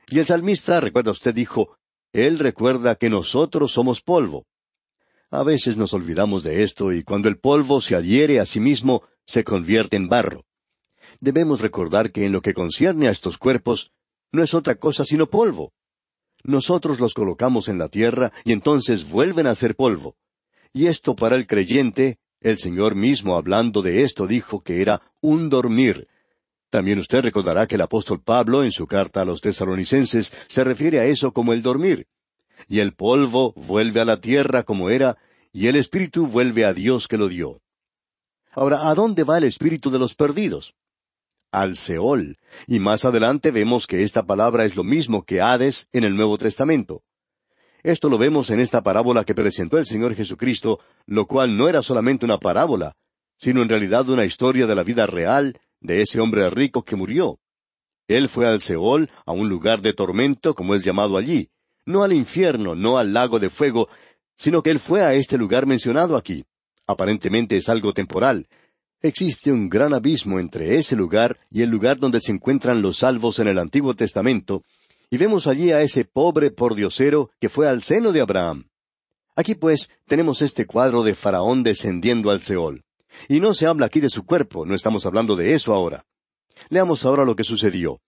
Y 0.10 0.20
el 0.20 0.26
salmista, 0.26 0.80
recuerda 0.80 1.12
usted, 1.12 1.34
dijo, 1.34 1.78
Él 2.12 2.40
recuerda 2.40 2.96
que 2.96 3.10
nosotros 3.10 3.72
somos 3.72 4.02
polvo. 4.02 4.46
A 5.32 5.44
veces 5.44 5.78
nos 5.78 5.94
olvidamos 5.94 6.44
de 6.44 6.64
esto 6.64 6.94
y 6.94 7.04
cuando 7.04 7.28
el 7.28 7.40
polvo 7.40 7.82
se 7.82 7.96
adhiere 7.96 8.40
a 8.40 8.46
sí 8.46 8.60
mismo, 8.60 9.04
se 9.26 9.44
convierte 9.44 9.98
en 9.98 10.08
barro. 10.08 10.46
Debemos 11.20 11.62
recordar 11.62 12.12
que 12.12 12.26
en 12.26 12.32
lo 12.32 12.42
que 12.42 12.54
concierne 12.54 13.08
a 13.08 13.12
estos 13.12 13.38
cuerpos, 13.38 13.92
no 14.32 14.44
es 14.44 14.54
otra 14.54 14.76
cosa 14.76 15.06
sino 15.06 15.28
polvo. 15.28 15.74
Nosotros 16.44 17.00
los 17.00 17.14
colocamos 17.14 17.68
en 17.68 17.78
la 17.78 17.88
tierra 17.88 18.32
y 18.44 18.52
entonces 18.52 19.10
vuelven 19.10 19.48
a 19.48 19.56
ser 19.56 19.76
polvo. 19.76 20.16
Y 20.74 20.88
esto 20.88 21.16
para 21.16 21.36
el 21.36 21.48
creyente, 21.48 22.18
el 22.42 22.60
Señor 22.60 22.96
mismo 22.96 23.36
hablando 23.36 23.82
de 23.82 24.04
esto 24.04 24.28
dijo 24.28 24.62
que 24.62 24.82
era 24.82 25.02
un 25.22 25.50
dormir. 25.50 26.08
También 26.74 26.98
usted 26.98 27.22
recordará 27.22 27.68
que 27.68 27.76
el 27.76 27.82
apóstol 27.82 28.20
Pablo 28.20 28.64
en 28.64 28.72
su 28.72 28.88
carta 28.88 29.22
a 29.22 29.26
los 29.26 29.42
tesalonicenses 29.42 30.34
se 30.48 30.64
refiere 30.64 31.00
a 31.00 31.06
eso 31.06 31.32
como 31.32 31.54
el 31.54 31.62
dormir. 31.62 32.08
Y 32.68 32.80
el 32.80 32.96
polvo 32.96 33.54
vuelve 33.56 34.02
a 34.02 34.06
la 34.06 34.20
tierra 34.20 34.64
como 34.64 34.90
era, 34.90 35.16
y 35.52 35.68
el 35.68 35.76
espíritu 35.76 36.26
vuelve 36.26 36.66
a 36.66 36.74
Dios 36.74 37.08
que 37.08 37.20
lo 37.20 37.28
dio. 37.28 37.62
Ahora, 38.54 38.90
¿a 38.90 38.96
dónde 38.96 39.24
va 39.24 39.38
el 39.38 39.44
espíritu 39.44 39.92
de 39.92 40.00
los 40.00 40.16
perdidos? 40.16 40.74
Al 41.52 41.76
Seol. 41.76 42.40
Y 42.66 42.80
más 42.80 43.06
adelante 43.06 43.52
vemos 43.52 43.86
que 43.86 44.02
esta 44.02 44.26
palabra 44.26 44.66
es 44.66 44.76
lo 44.76 44.84
mismo 44.84 45.26
que 45.26 45.42
Hades 45.42 45.88
en 45.92 46.06
el 46.06 46.16
Nuevo 46.16 46.40
Testamento. 46.40 47.04
Esto 47.84 48.10
lo 48.10 48.18
vemos 48.18 48.50
en 48.50 48.60
esta 48.60 48.82
parábola 48.82 49.26
que 49.26 49.36
presentó 49.36 49.78
el 49.78 49.86
Señor 49.86 50.16
Jesucristo, 50.16 50.80
lo 51.06 51.28
cual 51.28 51.56
no 51.56 51.70
era 51.70 51.84
solamente 51.84 52.26
una 52.26 52.40
parábola, 52.40 52.94
sino 53.38 53.62
en 53.62 53.70
realidad 53.70 54.10
una 54.10 54.26
historia 54.26 54.66
de 54.66 54.74
la 54.74 54.82
vida 54.82 55.06
real 55.06 55.56
de 55.84 56.02
ese 56.02 56.20
hombre 56.20 56.50
rico 56.50 56.84
que 56.84 56.96
murió. 56.96 57.38
Él 58.08 58.28
fue 58.28 58.48
al 58.48 58.62
Seol, 58.62 59.10
a 59.26 59.32
un 59.32 59.48
lugar 59.50 59.82
de 59.82 59.94
tormento, 59.94 60.56
como 60.56 60.76
es 60.76 60.84
llamado 60.84 61.18
allí, 61.18 61.50
no 61.86 62.04
al 62.04 62.14
infierno, 62.14 62.76
no 62.76 62.98
al 62.98 63.14
lago 63.14 63.40
de 63.40 63.50
fuego, 63.50 63.90
sino 64.36 64.64
que 64.64 64.72
él 64.72 64.80
fue 64.80 65.02
a 65.02 65.14
este 65.14 65.38
lugar 65.38 65.66
mencionado 65.66 66.18
aquí. 66.18 66.44
Aparentemente 66.88 67.56
es 67.56 67.70
algo 67.70 67.94
temporal. 67.94 68.48
Existe 69.02 69.52
un 69.52 69.70
gran 69.70 69.94
abismo 69.94 70.40
entre 70.40 70.76
ese 70.78 70.96
lugar 70.96 71.38
y 71.50 71.62
el 71.62 71.70
lugar 71.70 71.98
donde 71.98 72.20
se 72.20 72.32
encuentran 72.32 72.82
los 72.82 72.98
salvos 72.98 73.40
en 73.40 73.48
el 73.48 73.60
Antiguo 73.60 73.94
Testamento, 73.96 74.64
y 75.10 75.18
vemos 75.18 75.46
allí 75.48 75.72
a 75.72 75.82
ese 75.82 76.06
pobre 76.06 76.52
pordiosero 76.52 77.30
que 77.40 77.50
fue 77.50 77.68
al 77.68 77.82
seno 77.82 78.12
de 78.12 78.22
Abraham. 78.22 78.66
Aquí 79.36 79.56
pues 79.56 79.90
tenemos 80.08 80.42
este 80.42 80.66
cuadro 80.66 81.04
de 81.04 81.16
Faraón 81.16 81.64
descendiendo 81.64 82.32
al 82.32 82.42
Seol. 82.42 82.83
Y 83.30 83.40
no 83.40 83.54
se 83.54 83.66
habla 83.66 83.86
aquí 83.86 84.00
de 84.00 84.10
su 84.10 84.26
cuerpo, 84.26 84.66
no 84.66 84.76
estamos 84.76 85.06
hablando 85.06 85.36
de 85.36 85.54
eso 85.54 85.74
ahora. 85.74 86.06
Leamos 86.70 87.06
ahora 87.06 87.26
lo 87.26 87.36
que 87.36 87.44
sucedió. 87.44 88.02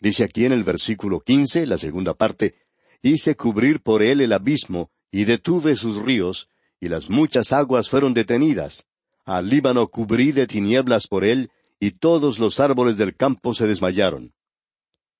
Dice 0.00 0.24
aquí 0.24 0.44
en 0.44 0.52
el 0.52 0.64
versículo 0.64 1.20
quince, 1.20 1.66
la 1.66 1.78
segunda 1.78 2.14
parte, 2.14 2.54
hice 3.02 3.36
cubrir 3.36 3.80
por 3.80 4.02
él 4.02 4.20
el 4.20 4.32
abismo, 4.32 4.90
y 5.10 5.24
detuve 5.24 5.76
sus 5.76 6.02
ríos, 6.02 6.48
y 6.80 6.88
las 6.88 7.08
muchas 7.08 7.52
aguas 7.52 7.88
fueron 7.88 8.12
detenidas. 8.14 8.86
Al 9.24 9.48
Líbano 9.48 9.88
cubrí 9.88 10.32
de 10.32 10.46
tinieblas 10.46 11.06
por 11.06 11.24
él, 11.24 11.50
y 11.80 11.92
todos 11.92 12.38
los 12.38 12.60
árboles 12.60 12.96
del 12.96 13.16
campo 13.16 13.54
se 13.54 13.66
desmayaron. 13.66 14.32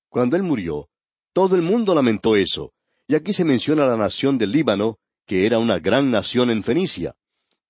Cuando 0.09 0.35
él 0.35 0.43
murió, 0.43 0.89
todo 1.33 1.55
el 1.55 1.61
mundo 1.61 1.93
lamentó 1.93 2.35
eso, 2.35 2.73
y 3.07 3.15
aquí 3.15 3.33
se 3.33 3.45
menciona 3.45 3.85
la 3.85 3.97
nación 3.97 4.37
del 4.37 4.51
Líbano, 4.51 4.97
que 5.25 5.45
era 5.45 5.59
una 5.59 5.79
gran 5.79 6.09
nación 6.11 6.49
en 6.49 6.63
Fenicia. 6.63 7.15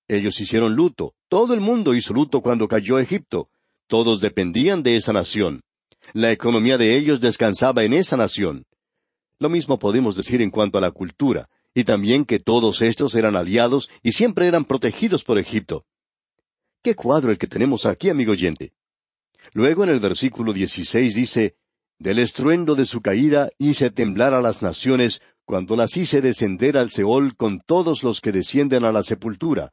Ellos 0.08 0.40
hicieron 0.40 0.74
luto, 0.74 1.14
todo 1.28 1.52
el 1.52 1.60
mundo 1.60 1.94
hizo 1.94 2.14
luto 2.14 2.40
cuando 2.40 2.66
cayó 2.66 2.98
Egipto, 2.98 3.50
todos 3.86 4.20
dependían 4.20 4.82
de 4.82 4.96
esa 4.96 5.12
nación. 5.12 5.60
La 6.14 6.32
economía 6.32 6.78
de 6.78 6.96
ellos 6.96 7.20
descansaba 7.20 7.84
en 7.84 7.92
esa 7.92 8.16
nación. 8.16 8.64
Lo 9.38 9.50
mismo 9.50 9.78
podemos 9.78 10.16
decir 10.16 10.40
en 10.40 10.50
cuanto 10.50 10.78
a 10.78 10.80
la 10.80 10.90
cultura, 10.90 11.48
y 11.74 11.84
también 11.84 12.24
que 12.24 12.38
todos 12.38 12.80
estos 12.80 13.14
eran 13.14 13.36
aliados 13.36 13.90
y 14.02 14.12
siempre 14.12 14.46
eran 14.46 14.64
protegidos 14.64 15.24
por 15.24 15.38
Egipto. 15.38 15.84
Qué 16.82 16.94
cuadro 16.94 17.30
el 17.30 17.38
que 17.38 17.46
tenemos 17.46 17.84
aquí, 17.84 18.08
amigo 18.08 18.32
oyente. 18.32 18.72
Luego 19.52 19.84
en 19.84 19.90
el 19.90 20.00
versículo 20.00 20.52
16 20.52 21.14
dice, 21.14 21.56
Del 21.98 22.18
estruendo 22.18 22.74
de 22.74 22.86
su 22.86 23.00
caída 23.02 23.50
hice 23.58 23.90
temblar 23.90 24.32
a 24.32 24.40
las 24.40 24.62
naciones, 24.62 25.20
cuando 25.44 25.76
las 25.76 25.96
hice 25.96 26.20
descender 26.20 26.76
al 26.78 26.90
Seol 26.90 27.36
con 27.36 27.60
todos 27.60 28.02
los 28.02 28.20
que 28.20 28.32
descienden 28.32 28.84
a 28.84 28.92
la 28.92 29.02
sepultura, 29.02 29.72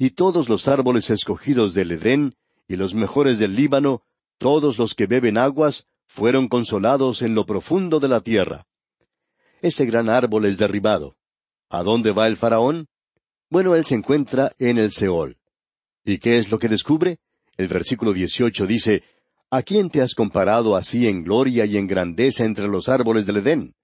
y 0.00 0.12
todos 0.12 0.48
los 0.48 0.66
árboles 0.66 1.10
escogidos 1.10 1.74
del 1.74 1.92
Edén, 1.92 2.34
y 2.66 2.76
los 2.76 2.94
mejores 2.94 3.38
del 3.38 3.54
Líbano, 3.54 4.02
todos 4.38 4.78
los 4.78 4.94
que 4.94 5.04
beben 5.04 5.36
aguas, 5.36 5.84
fueron 6.06 6.48
consolados 6.48 7.20
en 7.20 7.34
lo 7.34 7.44
profundo 7.44 8.00
de 8.00 8.08
la 8.08 8.22
tierra. 8.22 8.64
Ese 9.60 9.84
gran 9.84 10.08
árbol 10.08 10.46
es 10.46 10.56
derribado. 10.56 11.16
¿A 11.68 11.82
dónde 11.82 12.12
va 12.12 12.28
el 12.28 12.38
faraón? 12.38 12.86
Bueno, 13.50 13.74
él 13.74 13.84
se 13.84 13.94
encuentra 13.94 14.52
en 14.58 14.78
el 14.78 14.90
Seol. 14.90 15.36
¿Y 16.02 16.16
qué 16.16 16.38
es 16.38 16.50
lo 16.50 16.58
que 16.58 16.68
descubre? 16.68 17.18
El 17.58 17.68
versículo 17.68 18.14
18 18.14 18.66
dice, 18.66 19.02
¿A 19.50 19.62
quién 19.62 19.90
te 19.90 20.00
has 20.00 20.14
comparado 20.14 20.76
así 20.76 21.08
en 21.08 21.24
gloria 21.24 21.66
y 21.66 21.76
en 21.76 21.86
grandeza 21.86 22.46
entre 22.46 22.68
los 22.68 22.88
árboles 22.88 23.26
del 23.26 23.36
Edén? 23.36 23.74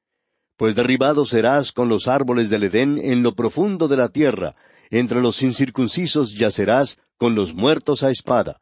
Pues 0.57 0.75
derribado 0.75 1.27
serás 1.27 1.73
con 1.73 1.91
los 1.91 2.09
árboles 2.09 2.49
del 2.49 2.65
Edén 2.65 2.99
en 3.03 3.23
lo 3.23 3.35
profundo 3.35 3.87
de 3.87 3.99
la 3.99 4.09
tierra, 4.09 4.57
entre 4.91 5.21
los 5.21 5.43
incircuncisos 5.43 6.35
yacerás 6.35 6.99
con 7.19 7.35
los 7.35 7.55
muertos 7.55 8.03
a 8.03 8.11
espada. 8.11 8.61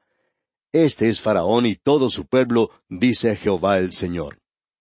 Este 0.72 1.08
es 1.08 1.20
Faraón 1.20 1.66
y 1.66 1.76
todo 1.76 2.10
su 2.10 2.26
pueblo, 2.26 2.70
dice 2.88 3.36
Jehová 3.36 3.78
el 3.78 3.92
Señor. 3.92 4.38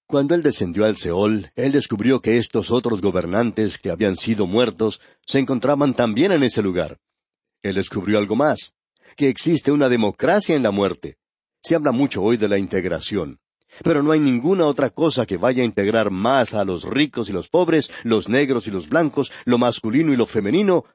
Cuando 0.08 0.36
él 0.36 0.44
descendió 0.44 0.86
al 0.86 0.98
Seol, 0.98 1.52
él 1.56 1.72
descubrió 1.72 2.22
que 2.22 2.38
estos 2.38 2.72
otros 2.72 3.02
gobernantes 3.02 3.78
que 3.78 3.90
habían 3.90 4.16
sido 4.16 4.46
muertos 4.46 5.02
se 5.26 5.40
encontraban 5.40 5.94
también 5.94 6.32
en 6.32 6.44
ese 6.44 6.62
lugar. 6.62 7.00
Él 7.62 7.76
descubrió 7.76 8.20
algo 8.20 8.36
más, 8.36 8.74
que 9.16 9.30
existe 9.30 9.72
una 9.72 9.90
democracia 9.90 10.56
en 10.56 10.64
la 10.64 10.72
muerte. 10.72 11.18
Se 11.62 11.76
habla 11.76 11.92
mucho 11.92 12.22
hoy 12.22 12.38
de 12.38 12.50
la 12.50 12.58
integración. 12.58 13.40
Pero 13.84 14.04
no 14.04 14.12
hay 14.12 14.20
ninguna 14.20 14.66
otra 14.66 14.90
cosa 14.90 15.26
que 15.26 15.38
vaya 15.38 15.64
a 15.64 15.66
integrar 15.66 16.12
más 16.12 16.54
a 16.54 16.64
los 16.64 16.84
ricos 16.84 17.30
y 17.30 17.34
los 17.34 17.50
pobres, 17.50 17.90
los 18.04 18.30
negros 18.30 18.68
y 18.68 18.72
los 18.72 18.88
blancos, 18.88 19.32
lo 19.46 19.58
masculino 19.58 20.14
y 20.14 20.16
lo 20.16 20.26
femenino, 20.26 20.86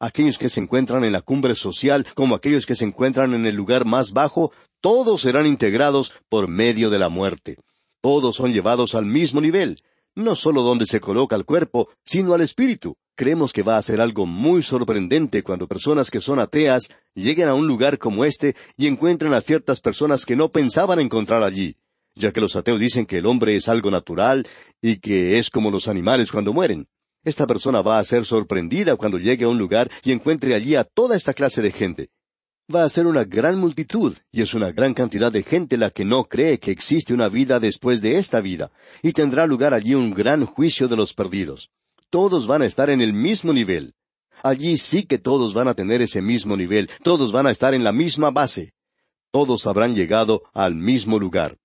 aquellos 0.00 0.38
que 0.38 0.48
se 0.48 0.60
encuentran 0.60 1.04
en 1.04 1.12
la 1.12 1.22
cumbre 1.22 1.54
social 1.54 2.06
como 2.14 2.34
aquellos 2.34 2.66
que 2.66 2.74
se 2.74 2.84
encuentran 2.84 3.34
en 3.34 3.46
el 3.46 3.54
lugar 3.54 3.84
más 3.84 4.12
bajo, 4.12 4.52
todos 4.80 5.22
serán 5.22 5.46
integrados 5.46 6.12
por 6.28 6.48
medio 6.48 6.90
de 6.90 6.98
la 6.98 7.08
muerte. 7.08 7.56
Todos 8.00 8.36
son 8.36 8.52
llevados 8.52 8.94
al 8.94 9.06
mismo 9.06 9.40
nivel, 9.40 9.82
no 10.14 10.36
solo 10.36 10.62
donde 10.62 10.86
se 10.86 11.00
coloca 11.00 11.36
el 11.36 11.44
cuerpo, 11.44 11.88
sino 12.04 12.34
al 12.34 12.42
espíritu. 12.42 12.96
Creemos 13.16 13.52
que 13.52 13.64
va 13.64 13.76
a 13.76 13.82
ser 13.82 14.00
algo 14.00 14.26
muy 14.26 14.62
sorprendente 14.62 15.42
cuando 15.42 15.66
personas 15.66 16.10
que 16.10 16.20
son 16.20 16.38
ateas 16.38 16.88
lleguen 17.14 17.48
a 17.48 17.54
un 17.54 17.66
lugar 17.66 17.98
como 17.98 18.24
este 18.24 18.54
y 18.76 18.86
encuentren 18.86 19.34
a 19.34 19.40
ciertas 19.40 19.80
personas 19.80 20.24
que 20.24 20.36
no 20.36 20.50
pensaban 20.50 21.00
encontrar 21.00 21.42
allí, 21.42 21.74
ya 22.14 22.32
que 22.32 22.40
los 22.40 22.54
ateos 22.54 22.78
dicen 22.78 23.06
que 23.06 23.18
el 23.18 23.26
hombre 23.26 23.56
es 23.56 23.68
algo 23.68 23.90
natural 23.90 24.46
y 24.80 24.98
que 25.00 25.38
es 25.40 25.50
como 25.50 25.72
los 25.72 25.88
animales 25.88 26.30
cuando 26.30 26.52
mueren. 26.52 26.86
Esta 27.24 27.46
persona 27.46 27.82
va 27.82 27.98
a 27.98 28.04
ser 28.04 28.24
sorprendida 28.24 28.96
cuando 28.96 29.18
llegue 29.18 29.44
a 29.44 29.48
un 29.48 29.58
lugar 29.58 29.90
y 30.02 30.12
encuentre 30.12 30.54
allí 30.54 30.76
a 30.76 30.84
toda 30.84 31.16
esta 31.16 31.34
clase 31.34 31.62
de 31.62 31.72
gente 31.72 32.10
va 32.74 32.84
a 32.84 32.88
ser 32.88 33.06
una 33.06 33.24
gran 33.24 33.58
multitud, 33.58 34.14
y 34.30 34.42
es 34.42 34.52
una 34.52 34.72
gran 34.72 34.92
cantidad 34.92 35.32
de 35.32 35.42
gente 35.42 35.78
la 35.78 35.90
que 35.90 36.04
no 36.04 36.24
cree 36.24 36.58
que 36.58 36.70
existe 36.70 37.14
una 37.14 37.28
vida 37.28 37.60
después 37.60 38.02
de 38.02 38.18
esta 38.18 38.40
vida, 38.40 38.70
y 39.02 39.12
tendrá 39.12 39.46
lugar 39.46 39.72
allí 39.72 39.94
un 39.94 40.12
gran 40.12 40.44
juicio 40.44 40.86
de 40.86 40.96
los 40.96 41.14
perdidos. 41.14 41.70
Todos 42.10 42.46
van 42.46 42.62
a 42.62 42.66
estar 42.66 42.90
en 42.90 43.00
el 43.00 43.14
mismo 43.14 43.54
nivel. 43.54 43.94
Allí 44.42 44.76
sí 44.76 45.04
que 45.04 45.18
todos 45.18 45.54
van 45.54 45.68
a 45.68 45.74
tener 45.74 46.02
ese 46.02 46.20
mismo 46.20 46.56
nivel, 46.56 46.90
todos 47.02 47.32
van 47.32 47.46
a 47.46 47.50
estar 47.50 47.72
en 47.72 47.84
la 47.84 47.92
misma 47.92 48.30
base. 48.30 48.74
Todos 49.32 49.66
habrán 49.66 49.94
llegado 49.94 50.42
al 50.52 50.74
mismo 50.74 51.18
lugar. 51.18 51.56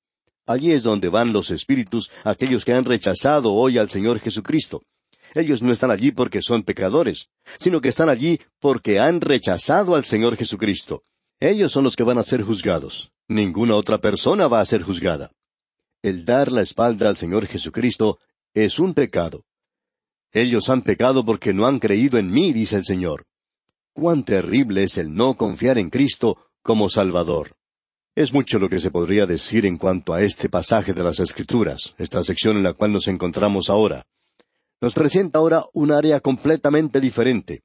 Allí 0.45 0.71
es 0.71 0.83
donde 0.83 1.09
van 1.09 1.33
los 1.33 1.51
espíritus, 1.51 2.09
aquellos 2.23 2.65
que 2.65 2.73
han 2.73 2.85
rechazado 2.85 3.53
hoy 3.53 3.77
al 3.77 3.89
Señor 3.89 4.19
Jesucristo. 4.19 4.83
Ellos 5.33 5.63
no 5.63 5.71
están 5.71 5.89
allí 5.89 6.11
porque 6.11 6.41
son 6.41 6.63
pecadores, 6.63 7.29
sino 7.59 7.81
que 7.81 7.89
están 7.89 8.09
allí 8.09 8.39
porque 8.59 8.99
han 8.99 9.19
rechazado 9.19 9.95
al 9.95 10.05
Señor 10.05 10.37
Jesucristo. 10.37 11.03
Ellos 11.39 11.71
son 11.71 11.83
los 11.83 11.95
que 11.95 12.03
van 12.03 12.19
a 12.19 12.23
ser 12.23 12.43
juzgados. 12.43 13.11
Ninguna 13.27 13.75
otra 13.75 13.97
persona 13.97 14.47
va 14.47 14.59
a 14.59 14.65
ser 14.65 14.83
juzgada. 14.83 15.31
El 16.03 16.23
dar 16.23 16.51
la 16.51 16.61
espalda 16.61 17.09
al 17.09 17.17
Señor 17.17 17.47
Jesucristo 17.47 18.19
es 18.53 18.77
un 18.77 18.93
pecado. 18.93 19.43
Ellos 20.31 20.69
han 20.69 20.83
pecado 20.83 21.25
porque 21.25 21.53
no 21.53 21.65
han 21.65 21.79
creído 21.79 22.19
en 22.19 22.31
mí, 22.31 22.53
dice 22.53 22.75
el 22.75 22.83
Señor. 22.83 23.25
Cuán 23.93 24.23
terrible 24.23 24.83
es 24.83 24.97
el 24.97 25.13
no 25.13 25.35
confiar 25.35 25.77
en 25.79 25.89
Cristo 25.89 26.37
como 26.61 26.89
Salvador. 26.89 27.55
Es 28.15 28.33
mucho 28.33 28.59
lo 28.59 28.69
que 28.69 28.79
se 28.79 28.91
podría 28.91 29.25
decir 29.25 29.65
en 29.65 29.77
cuanto 29.77 30.13
a 30.13 30.21
este 30.21 30.49
pasaje 30.49 30.93
de 30.93 31.03
las 31.03 31.19
Escrituras, 31.19 31.95
esta 31.97 32.23
sección 32.23 32.57
en 32.57 32.63
la 32.63 32.73
cual 32.73 32.91
nos 32.93 33.07
encontramos 33.07 33.69
ahora 33.69 34.05
nos 34.83 34.93
presenta 34.93 35.39
ahora 35.39 35.63
un 35.71 35.93
área 35.93 36.19
completamente 36.19 36.99
diferente. 36.99 37.63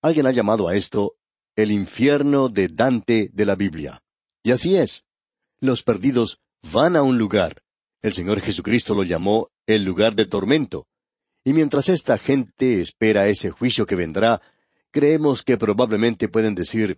Alguien 0.00 0.26
ha 0.26 0.32
llamado 0.32 0.68
a 0.68 0.74
esto 0.74 1.16
el 1.54 1.70
infierno 1.70 2.48
de 2.48 2.68
Dante 2.68 3.28
de 3.30 3.44
la 3.44 3.56
Biblia. 3.56 4.02
Y 4.42 4.52
así 4.52 4.74
es. 4.74 5.04
Los 5.60 5.82
perdidos 5.82 6.40
van 6.72 6.96
a 6.96 7.02
un 7.02 7.18
lugar. 7.18 7.60
El 8.00 8.14
Señor 8.14 8.40
Jesucristo 8.40 8.94
lo 8.94 9.02
llamó 9.02 9.50
el 9.66 9.84
lugar 9.84 10.14
de 10.14 10.24
tormento. 10.24 10.86
Y 11.44 11.52
mientras 11.52 11.90
esta 11.90 12.16
gente 12.16 12.80
espera 12.80 13.28
ese 13.28 13.50
juicio 13.50 13.84
que 13.84 13.96
vendrá, 13.96 14.40
creemos 14.90 15.42
que 15.42 15.58
probablemente 15.58 16.30
pueden 16.30 16.54
decir, 16.54 16.96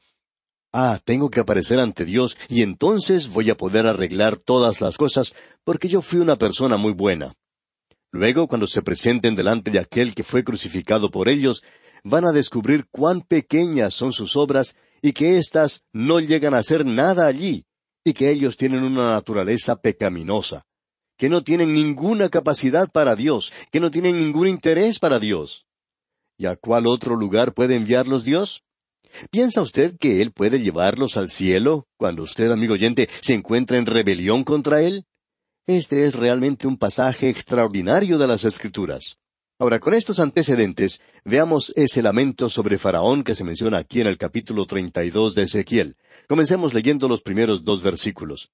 Ah, 0.73 1.01
tengo 1.05 1.31
que 1.31 1.41
aparecer 1.41 1.81
ante 1.81 2.05
Dios 2.05 2.37
y 2.49 2.63
entonces 2.63 3.29
voy 3.29 3.51
a 3.51 3.57
poder 3.57 3.89
arreglar 3.89 4.37
todas 4.37 4.81
las 4.81 4.97
cosas 4.97 5.35
porque 5.65 5.89
yo 5.89 6.01
fui 6.01 6.21
una 6.21 6.37
persona 6.37 6.77
muy 6.77 6.93
buena. 6.93 7.35
Luego, 8.13 8.47
cuando 8.47 8.67
se 8.67 8.83
presenten 8.83 9.35
delante 9.35 9.71
de 9.71 9.79
aquel 9.79 10.15
que 10.15 10.23
fue 10.23 10.45
crucificado 10.45 11.11
por 11.11 11.31
ellos, 11.31 11.63
van 12.05 12.27
a 12.27 12.33
descubrir 12.33 12.87
cuán 12.91 13.23
pequeñas 13.23 13.95
son 13.95 14.13
sus 14.13 14.37
obras 14.37 14.77
y 15.01 15.15
que 15.15 15.39
éstas 15.39 15.83
no 15.93 16.21
llegan 16.21 16.53
a 16.55 16.59
hacer 16.59 16.85
nada 16.85 17.27
allí, 17.27 17.65
y 18.05 18.13
que 18.13 18.31
ellos 18.31 18.57
tienen 18.59 18.85
una 18.85 19.13
naturaleza 19.13 19.81
pecaminosa, 19.81 20.67
que 21.17 21.31
no 21.31 21.43
tienen 21.43 21.73
ninguna 21.73 22.29
capacidad 22.29 22.91
para 22.93 23.17
Dios, 23.17 23.53
que 23.71 23.81
no 23.81 23.91
tienen 23.91 24.19
ningún 24.19 24.47
interés 24.47 24.99
para 24.99 25.19
Dios. 25.19 25.67
¿Y 26.37 26.47
a 26.47 26.57
cuál 26.57 26.87
otro 26.87 27.17
lugar 27.17 27.55
puede 27.55 27.77
enviarlos 27.77 28.25
Dios? 28.25 28.63
¿Piensa 29.31 29.63
usted 29.63 29.97
que 29.99 30.21
Él 30.21 30.33
puede 30.33 30.61
llevarlos 30.61 31.17
al 31.17 31.31
cielo 31.31 31.87
cuando 31.97 32.23
usted, 32.23 32.51
amigo 32.51 32.75
oyente, 32.75 33.09
se 33.21 33.35
encuentra 33.35 33.79
en 33.79 33.87
rebelión 33.87 34.45
contra 34.45 34.83
Él? 34.83 35.07
Este 35.67 36.07
es 36.07 36.17
realmente 36.17 36.67
un 36.67 36.77
pasaje 36.77 37.29
extraordinario 37.29 38.19
de 38.19 38.27
las 38.27 38.45
Escrituras. 38.45 39.19
Ahora, 39.61 39.79
con 39.79 39.95
estos 39.95 40.19
antecedentes, 40.19 41.01
veamos 41.25 41.73
ese 41.77 42.03
lamento 42.03 42.51
sobre 42.51 42.79
Faraón 42.79 43.23
que 43.23 43.37
se 43.37 43.45
menciona 43.45 43.79
aquí 43.79 44.01
en 44.01 44.09
el 44.09 44.19
capítulo 44.19 44.67
treinta 44.67 45.05
y 45.05 45.11
dos 45.11 45.37
de 45.37 45.43
Ezequiel. 45.43 45.97
Comencemos 46.29 46.75
leyendo 46.75 47.07
los 47.07 47.23
primeros 47.23 47.63
dos 47.63 47.81
versículos. 47.81 48.51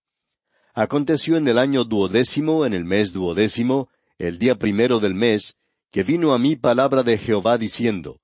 Aconteció 0.75 1.39
en 1.39 1.49
el 1.49 1.59
año 1.59 1.85
duodécimo, 1.85 2.67
en 2.67 2.75
el 2.75 2.85
mes 2.85 3.15
duodécimo, 3.15 3.89
el 4.19 4.39
día 4.39 4.59
primero 4.59 5.01
del 5.01 5.15
mes, 5.15 5.57
que 5.91 6.03
vino 6.03 6.35
a 6.35 6.39
mí 6.39 6.57
palabra 6.57 7.03
de 7.05 7.17
Jehová 7.17 7.57
diciendo, 7.57 8.21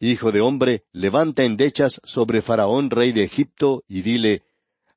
Hijo 0.00 0.32
de 0.32 0.40
hombre, 0.40 0.84
levanta 0.92 1.44
endechas 1.44 2.00
sobre 2.04 2.40
Faraón 2.40 2.88
rey 2.88 3.12
de 3.12 3.24
Egipto, 3.24 3.84
y 3.86 4.00
dile, 4.00 4.44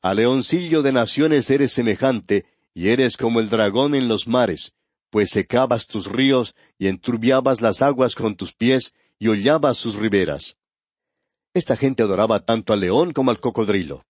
A 0.01 0.13
leoncillo 0.13 0.81
de 0.81 0.93
naciones 0.93 1.49
eres 1.49 1.73
semejante, 1.73 2.45
y 2.73 2.89
eres 2.89 3.17
como 3.17 3.39
el 3.39 3.49
dragón 3.49 3.95
en 3.95 4.07
los 4.07 4.27
mares, 4.27 4.73
pues 5.09 5.29
secabas 5.29 5.87
tus 5.87 6.07
ríos, 6.07 6.55
y 6.77 6.87
enturbiabas 6.87 7.61
las 7.61 7.81
aguas 7.81 8.15
con 8.15 8.35
tus 8.35 8.53
pies, 8.53 8.93
y 9.19 9.27
hollabas 9.27 9.77
sus 9.77 9.97
riberas. 9.97 10.57
Esta 11.53 11.75
gente 11.75 12.03
adoraba 12.03 12.39
tanto 12.39 12.71
al 12.71 12.79
león 12.79 13.11
como 13.11 13.29
al 13.29 13.39
cocodrilo. 13.39 14.05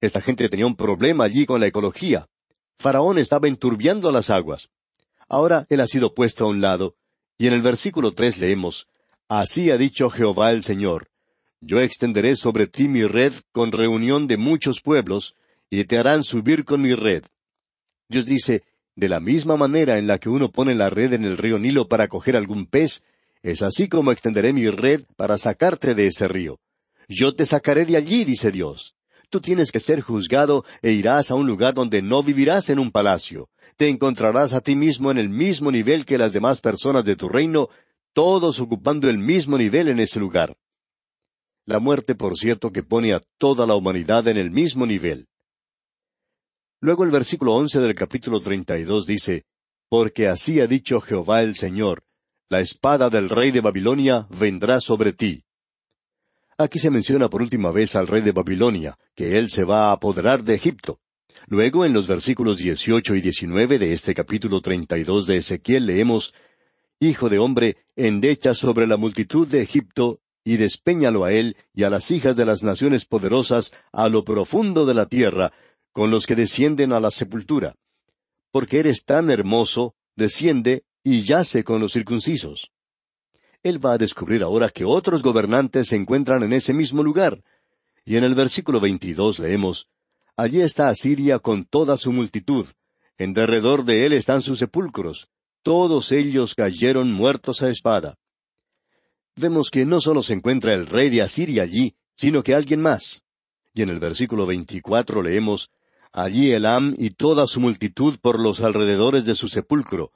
Esta 0.00 0.20
gente 0.20 0.48
tenía 0.48 0.66
un 0.66 0.76
problema 0.76 1.24
allí 1.24 1.44
con 1.44 1.60
la 1.60 1.66
ecología. 1.66 2.28
Faraón 2.78 3.18
estaba 3.18 3.48
enturbiando 3.48 4.12
las 4.12 4.30
aguas. 4.30 4.68
Ahora 5.28 5.66
él 5.70 5.80
ha 5.80 5.86
sido 5.86 6.14
puesto 6.14 6.44
a 6.44 6.48
un 6.48 6.60
lado, 6.60 6.94
y 7.36 7.48
en 7.48 7.52
el 7.54 7.62
versículo 7.62 8.14
tres 8.14 8.38
leemos, 8.38 8.86
Así 9.28 9.70
ha 9.70 9.78
dicho 9.78 10.10
Jehová 10.10 10.52
el 10.52 10.62
Señor, 10.62 11.08
Yo 11.60 11.80
extenderé 11.80 12.36
sobre 12.36 12.66
ti 12.66 12.88
mi 12.88 13.04
red 13.04 13.32
con 13.50 13.72
reunión 13.72 14.26
de 14.28 14.36
muchos 14.36 14.80
pueblos, 14.80 15.34
y 15.70 15.84
te 15.84 15.98
harán 15.98 16.22
subir 16.22 16.64
con 16.64 16.82
mi 16.82 16.94
red. 16.94 17.24
Dios 18.14 18.26
dice, 18.26 18.62
de 18.94 19.08
la 19.08 19.18
misma 19.18 19.56
manera 19.56 19.98
en 19.98 20.06
la 20.06 20.18
que 20.18 20.28
uno 20.28 20.48
pone 20.48 20.76
la 20.76 20.88
red 20.88 21.14
en 21.14 21.24
el 21.24 21.36
río 21.36 21.58
Nilo 21.58 21.88
para 21.88 22.06
coger 22.06 22.36
algún 22.36 22.66
pez, 22.66 23.02
es 23.42 23.60
así 23.60 23.88
como 23.88 24.12
extenderé 24.12 24.52
mi 24.52 24.70
red 24.70 25.02
para 25.16 25.36
sacarte 25.36 25.96
de 25.96 26.06
ese 26.06 26.28
río. 26.28 26.60
Yo 27.08 27.34
te 27.34 27.44
sacaré 27.44 27.84
de 27.86 27.96
allí, 27.96 28.24
dice 28.24 28.52
Dios. 28.52 28.94
Tú 29.30 29.40
tienes 29.40 29.72
que 29.72 29.80
ser 29.80 30.00
juzgado 30.00 30.64
e 30.80 30.92
irás 30.92 31.32
a 31.32 31.34
un 31.34 31.48
lugar 31.48 31.74
donde 31.74 32.02
no 32.02 32.22
vivirás 32.22 32.70
en 32.70 32.78
un 32.78 32.92
palacio. 32.92 33.48
Te 33.76 33.88
encontrarás 33.88 34.52
a 34.52 34.60
ti 34.60 34.76
mismo 34.76 35.10
en 35.10 35.18
el 35.18 35.28
mismo 35.28 35.72
nivel 35.72 36.06
que 36.06 36.16
las 36.16 36.32
demás 36.32 36.60
personas 36.60 37.04
de 37.04 37.16
tu 37.16 37.28
reino, 37.28 37.68
todos 38.12 38.60
ocupando 38.60 39.10
el 39.10 39.18
mismo 39.18 39.58
nivel 39.58 39.88
en 39.88 39.98
ese 39.98 40.20
lugar. 40.20 40.56
La 41.66 41.80
muerte, 41.80 42.14
por 42.14 42.38
cierto, 42.38 42.70
que 42.70 42.84
pone 42.84 43.12
a 43.12 43.20
toda 43.38 43.66
la 43.66 43.74
humanidad 43.74 44.28
en 44.28 44.36
el 44.36 44.52
mismo 44.52 44.86
nivel. 44.86 45.26
Luego 46.84 47.02
el 47.04 47.10
versículo 47.10 47.54
once 47.54 47.80
del 47.80 47.94
capítulo 47.94 48.40
treinta 48.40 48.78
y 48.78 48.84
dos 48.84 49.06
dice, 49.06 49.46
Porque 49.88 50.28
así 50.28 50.60
ha 50.60 50.66
dicho 50.66 51.00
Jehová 51.00 51.40
el 51.40 51.54
Señor, 51.54 52.02
la 52.50 52.60
espada 52.60 53.08
del 53.08 53.30
rey 53.30 53.52
de 53.52 53.62
Babilonia 53.62 54.26
vendrá 54.28 54.80
sobre 54.80 55.14
ti. 55.14 55.44
Aquí 56.58 56.78
se 56.78 56.90
menciona 56.90 57.30
por 57.30 57.40
última 57.40 57.72
vez 57.72 57.96
al 57.96 58.06
rey 58.06 58.20
de 58.20 58.32
Babilonia, 58.32 58.98
que 59.14 59.38
él 59.38 59.48
se 59.48 59.64
va 59.64 59.88
a 59.88 59.92
apoderar 59.92 60.44
de 60.44 60.56
Egipto. 60.56 61.00
Luego, 61.46 61.86
en 61.86 61.94
los 61.94 62.06
versículos 62.06 62.58
dieciocho 62.58 63.14
y 63.14 63.22
diecinueve 63.22 63.78
de 63.78 63.94
este 63.94 64.12
capítulo 64.12 64.60
treinta 64.60 64.98
y 64.98 65.04
dos 65.04 65.26
de 65.26 65.38
Ezequiel 65.38 65.86
leemos, 65.86 66.34
Hijo 67.00 67.30
de 67.30 67.38
hombre, 67.38 67.78
endecha 67.96 68.52
sobre 68.52 68.86
la 68.86 68.98
multitud 68.98 69.48
de 69.48 69.62
Egipto, 69.62 70.18
y 70.44 70.58
despeñalo 70.58 71.24
a 71.24 71.32
él 71.32 71.56
y 71.72 71.84
a 71.84 71.90
las 71.90 72.10
hijas 72.10 72.36
de 72.36 72.44
las 72.44 72.62
naciones 72.62 73.06
poderosas 73.06 73.72
a 73.90 74.10
lo 74.10 74.22
profundo 74.22 74.84
de 74.84 74.92
la 74.92 75.06
tierra, 75.06 75.54
con 75.94 76.10
los 76.10 76.26
que 76.26 76.34
descienden 76.34 76.92
a 76.92 76.98
la 76.98 77.10
sepultura. 77.10 77.76
Porque 78.50 78.80
eres 78.80 79.04
tan 79.04 79.30
hermoso, 79.30 79.94
desciende 80.16 80.84
y 81.04 81.22
yace 81.22 81.62
con 81.62 81.80
los 81.80 81.92
circuncisos. 81.92 82.72
Él 83.62 83.82
va 83.82 83.92
a 83.92 83.98
descubrir 83.98 84.42
ahora 84.42 84.68
que 84.68 84.84
otros 84.84 85.22
gobernantes 85.22 85.88
se 85.88 85.96
encuentran 85.96 86.42
en 86.42 86.52
ese 86.52 86.74
mismo 86.74 87.02
lugar. 87.02 87.42
Y 88.04 88.16
en 88.16 88.24
el 88.24 88.34
versículo 88.34 88.80
22 88.80 89.38
leemos, 89.38 89.88
Allí 90.36 90.60
está 90.60 90.88
Asiria 90.88 91.38
con 91.38 91.64
toda 91.64 91.96
su 91.96 92.12
multitud, 92.12 92.66
en 93.16 93.32
derredor 93.32 93.84
de 93.84 94.04
él 94.04 94.14
están 94.14 94.42
sus 94.42 94.58
sepulcros, 94.58 95.28
todos 95.62 96.10
ellos 96.10 96.56
cayeron 96.56 97.12
muertos 97.12 97.62
a 97.62 97.68
espada. 97.68 98.18
Vemos 99.36 99.70
que 99.70 99.84
no 99.84 100.00
solo 100.00 100.24
se 100.24 100.34
encuentra 100.34 100.74
el 100.74 100.88
rey 100.88 101.08
de 101.08 101.22
Asiria 101.22 101.62
allí, 101.62 101.94
sino 102.16 102.42
que 102.42 102.54
alguien 102.54 102.82
más. 102.82 103.22
Y 103.72 103.82
en 103.82 103.90
el 103.90 104.00
versículo 104.00 104.44
24 104.44 105.22
leemos, 105.22 105.70
Allí 106.16 106.52
Elam 106.52 106.94
y 106.96 107.10
toda 107.10 107.48
su 107.48 107.58
multitud 107.58 108.20
por 108.20 108.38
los 108.38 108.60
alrededores 108.60 109.26
de 109.26 109.34
su 109.34 109.48
sepulcro. 109.48 110.12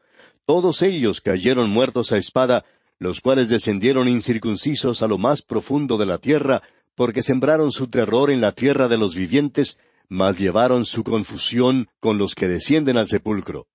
Todos 0.46 0.82
ellos 0.82 1.20
cayeron 1.20 1.70
muertos 1.70 2.12
a 2.12 2.16
espada, 2.16 2.64
los 3.00 3.20
cuales 3.20 3.48
descendieron 3.48 4.06
incircuncisos 4.06 5.02
a 5.02 5.08
lo 5.08 5.18
más 5.18 5.42
profundo 5.42 5.98
de 5.98 6.06
la 6.06 6.18
tierra, 6.18 6.62
porque 6.94 7.24
sembraron 7.24 7.72
su 7.72 7.88
terror 7.88 8.30
en 8.30 8.40
la 8.40 8.52
tierra 8.52 8.87
de 8.87 8.96
los 8.96 9.16
vivientes, 9.16 9.76
mas 10.08 10.38
llevaron 10.38 10.84
su 10.84 11.02
confusión 11.02 11.88
con 11.98 12.16
los 12.16 12.37
que 12.37 12.46
descienden 12.46 12.96
al 12.96 13.08
sepulcro. 13.08 13.66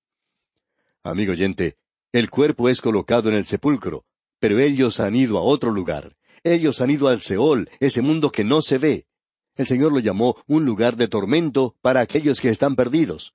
Amigo 1.02 1.32
oyente, 1.32 1.76
el 2.10 2.30
cuerpo 2.30 2.70
es 2.70 2.80
colocado 2.80 3.28
en 3.28 3.34
el 3.34 3.44
sepulcro, 3.44 4.06
pero 4.38 4.58
ellos 4.60 4.98
han 4.98 5.14
ido 5.14 5.36
a 5.36 5.42
otro 5.42 5.70
lugar. 5.70 6.16
Ellos 6.42 6.80
han 6.80 6.90
ido 6.90 7.08
al 7.08 7.20
Seol, 7.20 7.68
ese 7.80 8.00
mundo 8.00 8.32
que 8.32 8.44
no 8.44 8.62
se 8.62 8.78
ve. 8.78 9.06
El 9.56 9.66
Señor 9.66 9.92
lo 9.92 10.00
llamó 10.00 10.36
un 10.46 10.64
lugar 10.64 10.96
de 10.96 11.08
tormento 11.08 11.76
para 11.80 12.00
aquellos 12.00 12.40
que 12.40 12.48
están 12.48 12.74
perdidos. 12.74 13.34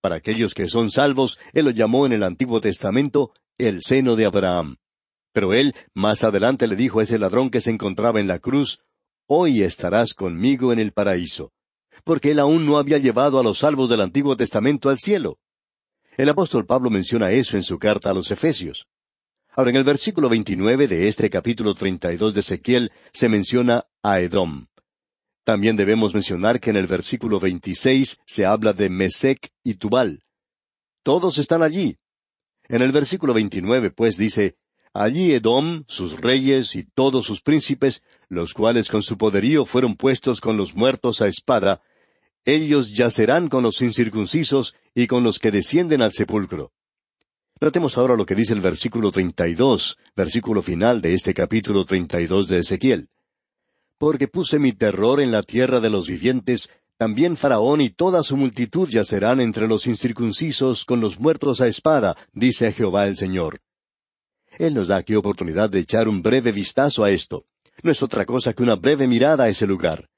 Para 0.00 0.16
aquellos 0.16 0.54
que 0.54 0.66
son 0.66 0.90
salvos, 0.90 1.38
Él 1.52 1.66
lo 1.66 1.70
llamó 1.70 2.06
en 2.06 2.12
el 2.12 2.22
Antiguo 2.22 2.60
Testamento 2.60 3.32
el 3.58 3.82
seno 3.82 4.16
de 4.16 4.24
Abraham. 4.24 4.76
Pero 5.32 5.54
Él 5.54 5.74
más 5.94 6.24
adelante 6.24 6.66
le 6.66 6.74
dijo 6.74 6.98
a 6.98 7.02
ese 7.04 7.18
ladrón 7.18 7.50
que 7.50 7.60
se 7.60 7.70
encontraba 7.70 8.20
en 8.20 8.26
la 8.26 8.38
cruz, 8.38 8.80
Hoy 9.32 9.62
estarás 9.62 10.12
conmigo 10.14 10.72
en 10.72 10.80
el 10.80 10.90
paraíso. 10.90 11.52
Porque 12.02 12.32
Él 12.32 12.40
aún 12.40 12.66
no 12.66 12.78
había 12.78 12.98
llevado 12.98 13.38
a 13.38 13.44
los 13.44 13.58
salvos 13.58 13.88
del 13.88 14.00
Antiguo 14.00 14.36
Testamento 14.36 14.88
al 14.88 14.98
cielo. 14.98 15.38
El 16.16 16.30
apóstol 16.30 16.66
Pablo 16.66 16.90
menciona 16.90 17.30
eso 17.30 17.56
en 17.56 17.62
su 17.62 17.78
carta 17.78 18.10
a 18.10 18.14
los 18.14 18.32
Efesios. 18.32 18.88
Ahora, 19.52 19.70
en 19.70 19.76
el 19.76 19.84
versículo 19.84 20.28
29 20.28 20.88
de 20.88 21.06
este 21.06 21.30
capítulo 21.30 21.74
32 21.74 22.34
de 22.34 22.40
Ezequiel 22.40 22.92
se 23.12 23.28
menciona 23.28 23.86
a 24.02 24.18
Edom. 24.20 24.66
También 25.44 25.76
debemos 25.76 26.14
mencionar 26.14 26.60
que 26.60 26.70
en 26.70 26.76
el 26.76 26.86
versículo 26.86 27.40
26 27.40 28.18
se 28.26 28.46
habla 28.46 28.72
de 28.72 28.90
Mesec 28.90 29.50
y 29.64 29.74
Tubal. 29.74 30.20
Todos 31.02 31.38
están 31.38 31.62
allí. 31.62 31.98
En 32.68 32.82
el 32.82 32.92
versículo 32.92 33.34
29, 33.34 33.90
pues 33.90 34.16
dice, 34.16 34.56
Allí 34.92 35.32
Edom, 35.32 35.84
sus 35.86 36.20
reyes 36.20 36.74
y 36.76 36.84
todos 36.84 37.24
sus 37.24 37.40
príncipes, 37.40 38.02
los 38.28 38.54
cuales 38.54 38.88
con 38.88 39.02
su 39.02 39.16
poderío 39.16 39.64
fueron 39.64 39.96
puestos 39.96 40.40
con 40.40 40.56
los 40.56 40.74
muertos 40.74 41.22
a 41.22 41.28
espada, 41.28 41.80
ellos 42.44 42.92
yacerán 42.92 43.48
con 43.48 43.62
los 43.62 43.80
incircuncisos 43.82 44.74
y 44.94 45.06
con 45.06 45.22
los 45.22 45.38
que 45.38 45.50
descienden 45.50 46.02
al 46.02 46.12
sepulcro. 46.12 46.72
Notemos 47.60 47.96
ahora 47.98 48.16
lo 48.16 48.26
que 48.26 48.34
dice 48.34 48.52
el 48.52 48.60
versículo 48.60 49.10
32, 49.10 49.98
versículo 50.16 50.62
final 50.62 51.00
de 51.00 51.14
este 51.14 51.34
capítulo 51.34 51.84
32 51.84 52.48
de 52.48 52.58
Ezequiel 52.58 53.08
porque 54.00 54.28
puse 54.28 54.58
mi 54.58 54.72
terror 54.72 55.20
en 55.20 55.30
la 55.30 55.42
tierra 55.42 55.78
de 55.78 55.90
los 55.90 56.08
vivientes, 56.08 56.70
también 56.96 57.36
Faraón 57.36 57.82
y 57.82 57.90
toda 57.90 58.22
su 58.22 58.34
multitud 58.34 58.88
yacerán 58.88 59.42
entre 59.42 59.68
los 59.68 59.86
incircuncisos 59.86 60.86
con 60.86 61.02
los 61.02 61.20
muertos 61.20 61.60
a 61.60 61.66
espada, 61.66 62.16
dice 62.32 62.72
Jehová 62.72 63.06
el 63.06 63.16
Señor. 63.18 63.60
Él 64.58 64.72
nos 64.72 64.88
da 64.88 64.96
aquí 64.96 65.14
oportunidad 65.14 65.68
de 65.68 65.80
echar 65.80 66.08
un 66.08 66.22
breve 66.22 66.50
vistazo 66.50 67.04
a 67.04 67.10
esto. 67.10 67.44
No 67.82 67.90
es 67.90 68.02
otra 68.02 68.24
cosa 68.24 68.54
que 68.54 68.62
una 68.62 68.76
breve 68.76 69.06
mirada 69.06 69.44
a 69.44 69.48
ese 69.50 69.66
lugar. 69.66 70.08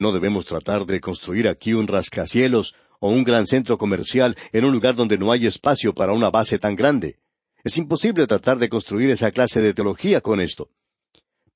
No 0.00 0.10
debemos 0.10 0.44
tratar 0.44 0.84
de 0.84 1.00
construir 1.00 1.46
aquí 1.46 1.72
un 1.72 1.86
rascacielos 1.86 2.74
o 2.98 3.10
un 3.10 3.22
gran 3.22 3.46
centro 3.46 3.78
comercial 3.78 4.36
en 4.52 4.64
un 4.64 4.72
lugar 4.72 4.96
donde 4.96 5.18
no 5.18 5.30
hay 5.30 5.46
espacio 5.46 5.94
para 5.94 6.14
una 6.14 6.30
base 6.30 6.58
tan 6.58 6.74
grande. 6.74 7.20
Es 7.62 7.78
imposible 7.78 8.26
tratar 8.26 8.58
de 8.58 8.68
construir 8.68 9.08
esa 9.10 9.30
clase 9.30 9.62
de 9.62 9.72
teología 9.72 10.20
con 10.20 10.40
esto 10.40 10.68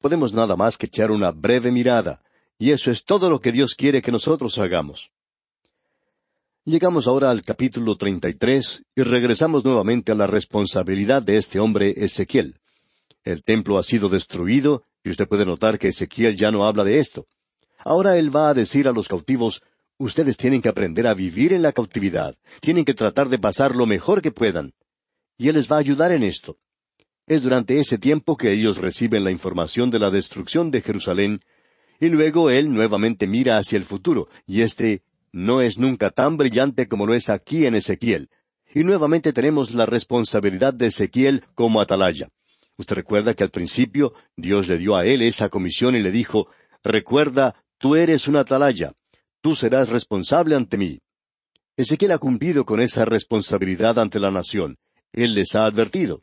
podemos 0.05 0.35
nada 0.35 0.55
más 0.55 0.77
que 0.77 0.85
echar 0.85 1.11
una 1.11 1.31
breve 1.31 1.73
mirada, 1.73 2.21
y 2.59 2.73
eso 2.73 2.91
es 2.91 3.07
todo 3.07 3.31
lo 3.31 3.41
que 3.41 3.53
Dios 3.53 3.75
quiere 3.75 4.03
que 4.03 4.13
nosotros 4.13 4.59
hagamos. 4.59 5.11
Llegamos 6.67 7.07
ahora 7.07 7.31
al 7.31 7.41
capítulo 7.41 7.97
33 7.97 8.83
y 8.95 9.03
regresamos 9.03 9.65
nuevamente 9.65 10.13
a 10.13 10.15
la 10.15 10.27
responsabilidad 10.27 11.23
de 11.23 11.39
este 11.39 11.59
hombre 11.59 11.95
Ezequiel. 11.97 12.61
El 13.23 13.43
templo 13.43 13.79
ha 13.79 13.83
sido 13.83 14.11
destruido 14.11 14.85
y 15.03 15.09
usted 15.09 15.27
puede 15.27 15.47
notar 15.47 15.79
que 15.79 15.89
Ezequiel 15.89 16.37
ya 16.37 16.51
no 16.51 16.67
habla 16.67 16.85
de 16.85 16.99
esto. 16.99 17.27
Ahora 17.79 18.19
él 18.19 18.29
va 18.29 18.51
a 18.51 18.55
decir 18.55 18.87
a 18.87 18.93
los 18.93 19.09
cautivos, 19.09 19.63
ustedes 19.97 20.37
tienen 20.37 20.61
que 20.61 20.69
aprender 20.69 21.07
a 21.07 21.15
vivir 21.15 21.55
en 21.55 21.63
la 21.63 21.73
cautividad, 21.73 22.37
tienen 22.61 22.85
que 22.85 22.93
tratar 22.93 23.31
de 23.31 23.39
pasar 23.39 23.75
lo 23.75 23.87
mejor 23.87 24.21
que 24.21 24.33
puedan. 24.33 24.75
Y 25.39 25.49
él 25.49 25.55
les 25.55 25.73
va 25.73 25.77
a 25.77 25.81
ayudar 25.81 26.13
en 26.13 26.25
esto. 26.25 26.59
Es 27.27 27.43
durante 27.43 27.79
ese 27.79 27.97
tiempo 27.97 28.37
que 28.37 28.53
ellos 28.53 28.79
reciben 28.79 29.25
la 29.25 29.31
información 29.31 29.91
de 29.91 29.99
la 29.99 30.11
destrucción 30.11 30.71
de 30.71 30.83
Jerusalén, 30.83 31.41
y 31.99 32.09
luego 32.09 32.51
él 32.51 32.73
nuevamente 32.73 33.27
mira 33.27 33.57
hacia 33.57 33.79
el 33.79 33.85
futuro, 33.85 34.29
y 34.47 34.61
este 34.61 35.03
no 35.33 35.63
es 35.63 35.79
nunca 35.79 36.11
tan 36.11 36.37
brillante 36.37 36.87
como 36.87 37.07
lo 37.07 37.15
es 37.15 37.31
aquí 37.31 37.65
en 37.65 37.77
Ezequiel. 37.77 38.29
Y 38.75 38.85
nuevamente 38.85 39.33
tenemos 39.33 39.73
la 39.73 39.87
responsabilidad 39.87 40.75
de 40.75 40.87
Ezequiel 40.87 41.45
como 41.55 41.81
atalaya. 41.81 42.29
Usted 42.77 42.97
recuerda 42.97 43.35
que 43.35 43.45
al 43.45 43.51
principio 43.51 44.13
Dios 44.37 44.69
le 44.69 44.79
dio 44.79 44.95
a 44.97 45.07
él 45.07 45.23
esa 45.23 45.49
comisión 45.49 45.97
y 45.97 46.03
le 46.03 46.11
dijo, 46.11 46.49
Recuerda, 46.83 47.55
tú 47.79 47.97
eres 47.97 48.29
una 48.29 48.41
atalaya, 48.41 48.93
tú 49.41 49.55
serás 49.55 49.89
responsable 49.89 50.57
ante 50.57 50.77
mí. 50.77 50.99
Ezequiel 51.77 52.13
ha 52.13 52.19
cumplido 52.19 52.65
con 52.67 52.81
esa 52.81 53.05
responsabilidad 53.05 53.99
ante 53.99 54.21
la 54.21 54.31
nación. 54.31 54.77
Él 55.13 55.35
les 55.35 55.55
ha 55.55 55.65
advertido. 55.65 56.23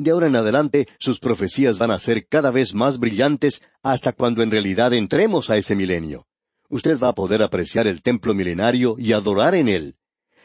De 0.00 0.10
ahora 0.10 0.26
en 0.26 0.36
adelante 0.36 0.88
sus 0.98 1.20
profecías 1.20 1.78
van 1.78 1.90
a 1.90 1.98
ser 1.98 2.26
cada 2.26 2.50
vez 2.50 2.74
más 2.74 2.98
brillantes 2.98 3.62
hasta 3.82 4.12
cuando 4.12 4.42
en 4.42 4.50
realidad 4.50 4.92
entremos 4.92 5.50
a 5.50 5.56
ese 5.56 5.76
milenio 5.76 6.26
usted 6.70 6.98
va 6.98 7.08
a 7.08 7.14
poder 7.14 7.42
apreciar 7.42 7.86
el 7.86 8.00
templo 8.00 8.32
milenario 8.32 8.94
y 8.96 9.12
adorar 9.12 9.54
en 9.54 9.68
él. 9.68 9.96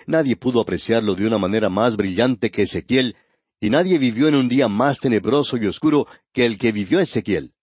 Nadie 0.08 0.36
pudo 0.36 0.60
apreciarlo 0.60 1.16
de 1.16 1.26
una 1.26 1.38
manera 1.38 1.70
más 1.70 1.96
brillante 1.96 2.52
que 2.52 2.64
Ezequiel, 2.64 3.16
y 3.62 3.70
nadie 3.70 3.98
vivió 3.98 4.28
en 4.28 4.36
un 4.36 4.50
día 4.50 4.68
más 4.68 5.00
tenebroso 5.00 5.58
y 5.58 5.66
oscuro 5.68 6.08
que 6.34 6.46
el 6.46 6.58
que 6.58 6.72
vivió 6.72 7.00
Ezequiel. 7.00 7.54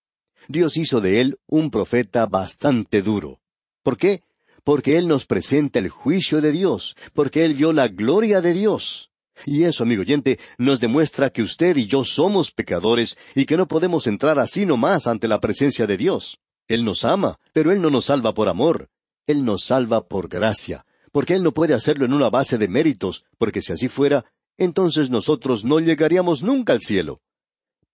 Dios 0.49 0.77
hizo 0.77 1.01
de 1.01 1.21
él 1.21 1.39
un 1.47 1.71
profeta 1.71 2.27
bastante 2.27 3.03
duro. 3.03 3.41
¿Por 3.83 3.97
qué? 3.97 4.23
Porque 4.65 4.97
él 4.97 5.07
nos 5.07 5.27
presenta 5.27 5.79
el 5.79 5.89
juicio 5.89 6.41
de 6.41 6.53
Dios, 6.53 6.97
porque 7.13 7.45
él 7.45 7.55
vio 7.55 7.73
la 7.73 7.89
gloria 7.89 8.41
de 8.41 8.55
Dios. 8.55 9.11
Y 9.45 9.65
eso, 9.65 9.83
amigo 9.83 10.03
oyente, 10.03 10.39
nos 10.59 10.81
demuestra 10.81 11.31
que 11.31 11.43
usted 11.43 11.77
y 11.77 11.87
yo 11.87 12.05
somos 12.05 12.51
pecadores 12.51 13.17
y 13.35 13.47
que 13.47 13.57
no 13.57 13.67
podemos 13.67 14.07
entrar 14.07 14.39
así 14.39 14.67
nomás 14.67 15.07
ante 15.07 15.29
la 15.29 15.41
presencia 15.41 15.87
de 15.87 15.97
Dios. 15.97 16.41
Él 16.69 16.85
nos 16.85 17.05
ama, 17.05 17.39
pero 17.53 17.73
Él 17.73 17.81
no 17.83 17.91
nos 17.91 18.07
salva 18.07 18.35
por 18.35 18.49
amor. 18.49 18.89
Él 19.27 19.45
nos 19.45 19.65
salva 19.65 20.07
por 20.07 20.29
gracia, 20.29 20.85
porque 21.13 21.35
Él 21.35 21.43
no 21.43 21.53
puede 21.53 21.75
hacerlo 21.75 22.05
en 22.05 22.13
una 22.13 22.31
base 22.31 22.59
de 22.59 22.69
méritos, 22.69 23.25
porque 23.39 23.63
si 23.63 23.73
así 23.73 23.89
fuera, 23.89 24.25
entonces 24.57 25.11
nosotros 25.11 25.65
no 25.65 25.81
llegaríamos 25.81 26.43
nunca 26.43 26.73
al 26.73 26.81
cielo. 26.81 27.21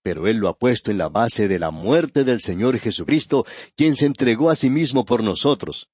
Pero 0.03 0.27
Él 0.27 0.39
lo 0.39 0.49
ha 0.49 0.57
puesto 0.57 0.91
en 0.91 0.99
la 0.99 1.09
base 1.09 1.49
de 1.49 1.59
la 1.59 1.71
muerte 1.71 2.25
del 2.25 2.41
Señor 2.41 2.79
Jesucristo, 2.79 3.47
quien 3.77 3.97
se 3.97 4.07
entregó 4.07 4.49
a 4.51 4.57
sí 4.57 4.71
mismo 4.71 5.05
por 5.05 5.23
nosotros. 5.23 5.89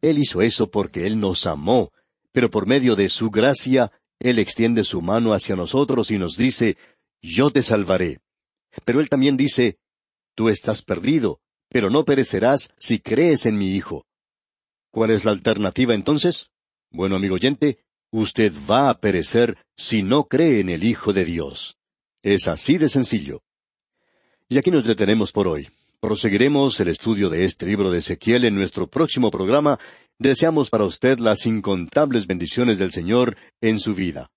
Él 0.00 0.18
hizo 0.18 0.42
eso 0.42 0.70
porque 0.70 1.06
Él 1.06 1.18
nos 1.18 1.46
amó, 1.46 1.90
pero 2.32 2.50
por 2.50 2.66
medio 2.66 2.94
de 2.94 3.08
su 3.08 3.30
gracia, 3.30 3.90
Él 4.20 4.38
extiende 4.38 4.84
su 4.84 5.00
mano 5.00 5.32
hacia 5.32 5.56
nosotros 5.56 6.10
y 6.10 6.18
nos 6.18 6.36
dice, 6.36 6.76
Yo 7.22 7.50
te 7.50 7.62
salvaré. 7.62 8.20
Pero 8.84 9.00
Él 9.00 9.08
también 9.08 9.36
dice, 9.36 9.78
Tú 10.34 10.48
estás 10.48 10.82
perdido, 10.82 11.40
pero 11.68 11.90
no 11.90 12.04
perecerás 12.04 12.72
si 12.78 12.98
crees 12.98 13.46
en 13.46 13.58
mi 13.58 13.74
Hijo. 13.74 14.06
¿Cuál 14.90 15.10
es 15.10 15.24
la 15.24 15.32
alternativa 15.32 15.94
entonces? 15.94 16.50
Bueno, 16.90 17.16
amigo 17.16 17.34
oyente, 17.34 17.78
usted 18.10 18.52
va 18.68 18.88
a 18.88 19.00
perecer 19.00 19.58
si 19.76 20.02
no 20.02 20.24
cree 20.24 20.60
en 20.60 20.68
el 20.70 20.84
Hijo 20.84 21.12
de 21.12 21.24
Dios. 21.24 21.76
Es 22.22 22.48
así 22.48 22.78
de 22.78 22.88
sencillo. 22.88 23.42
Y 24.48 24.58
aquí 24.58 24.70
nos 24.70 24.84
detenemos 24.84 25.30
por 25.30 25.46
hoy. 25.46 25.68
Proseguiremos 26.00 26.78
el 26.80 26.88
estudio 26.88 27.28
de 27.28 27.44
este 27.44 27.66
libro 27.66 27.90
de 27.90 27.98
Ezequiel 27.98 28.44
en 28.44 28.54
nuestro 28.54 28.86
próximo 28.86 29.30
programa. 29.30 29.78
Deseamos 30.20 30.68
para 30.68 30.82
usted 30.82 31.20
las 31.20 31.46
incontables 31.46 32.26
bendiciones 32.26 32.80
del 32.80 32.90
Señor 32.90 33.36
en 33.60 33.78
su 33.78 33.94
vida. 33.94 34.32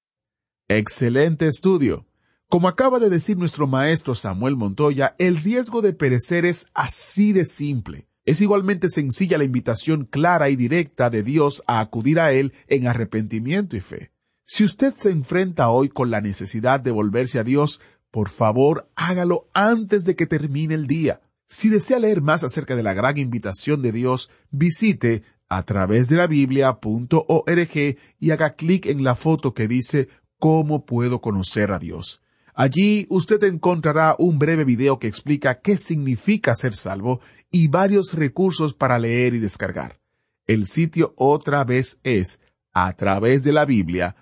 Excelente 0.67 1.47
estudio. 1.47 2.05
Como 2.47 2.67
acaba 2.67 2.99
de 2.99 3.09
decir 3.09 3.35
nuestro 3.35 3.65
maestro 3.65 4.13
Samuel 4.13 4.55
Montoya, 4.55 5.15
el 5.17 5.37
riesgo 5.37 5.81
de 5.81 5.93
perecer 5.93 6.45
es 6.45 6.67
así 6.75 7.33
de 7.33 7.45
simple. 7.45 8.05
Es 8.25 8.41
igualmente 8.41 8.89
sencilla 8.89 9.39
la 9.39 9.43
invitación 9.43 10.05
clara 10.05 10.51
y 10.51 10.55
directa 10.55 11.09
de 11.09 11.23
Dios 11.23 11.63
a 11.65 11.79
acudir 11.79 12.19
a 12.19 12.31
Él 12.31 12.53
en 12.67 12.85
arrepentimiento 12.85 13.75
y 13.75 13.81
fe. 13.81 14.11
Si 14.45 14.63
usted 14.63 14.93
se 14.93 15.09
enfrenta 15.09 15.69
hoy 15.69 15.89
con 15.89 16.11
la 16.11 16.21
necesidad 16.21 16.79
de 16.79 16.91
volverse 16.91 17.39
a 17.39 17.43
Dios, 17.43 17.81
por 18.11 18.29
favor 18.29 18.87
hágalo 18.95 19.47
antes 19.55 20.05
de 20.05 20.15
que 20.15 20.27
termine 20.27 20.75
el 20.75 20.85
día. 20.85 21.21
Si 21.47 21.69
desea 21.69 21.97
leer 21.97 22.21
más 22.21 22.43
acerca 22.43 22.75
de 22.75 22.83
la 22.83 22.93
gran 22.93 23.17
invitación 23.17 23.81
de 23.81 23.91
Dios, 23.91 24.29
visite 24.51 25.23
a 25.51 25.63
través 25.63 26.07
de 26.07 26.15
la 26.15 26.27
Biblia.org 26.27 27.97
y 28.19 28.31
haga 28.31 28.55
clic 28.55 28.85
en 28.85 29.03
la 29.03 29.15
foto 29.15 29.53
que 29.53 29.67
dice 29.67 30.07
¿Cómo 30.39 30.85
puedo 30.85 31.19
conocer 31.19 31.73
a 31.73 31.77
Dios? 31.77 32.21
Allí 32.53 33.05
usted 33.09 33.43
encontrará 33.43 34.15
un 34.17 34.39
breve 34.39 34.63
video 34.63 34.97
que 34.97 35.07
explica 35.07 35.59
qué 35.59 35.77
significa 35.77 36.55
ser 36.55 36.73
salvo 36.73 37.19
y 37.51 37.67
varios 37.67 38.13
recursos 38.13 38.73
para 38.73 38.97
leer 38.97 39.33
y 39.33 39.39
descargar. 39.39 39.99
El 40.47 40.67
sitio 40.67 41.13
otra 41.17 41.65
vez 41.65 41.99
es 42.03 42.39
a 42.71 42.93
través 42.93 43.43
de 43.43 43.51
la 43.51 43.65
Biblia.org 43.65 44.15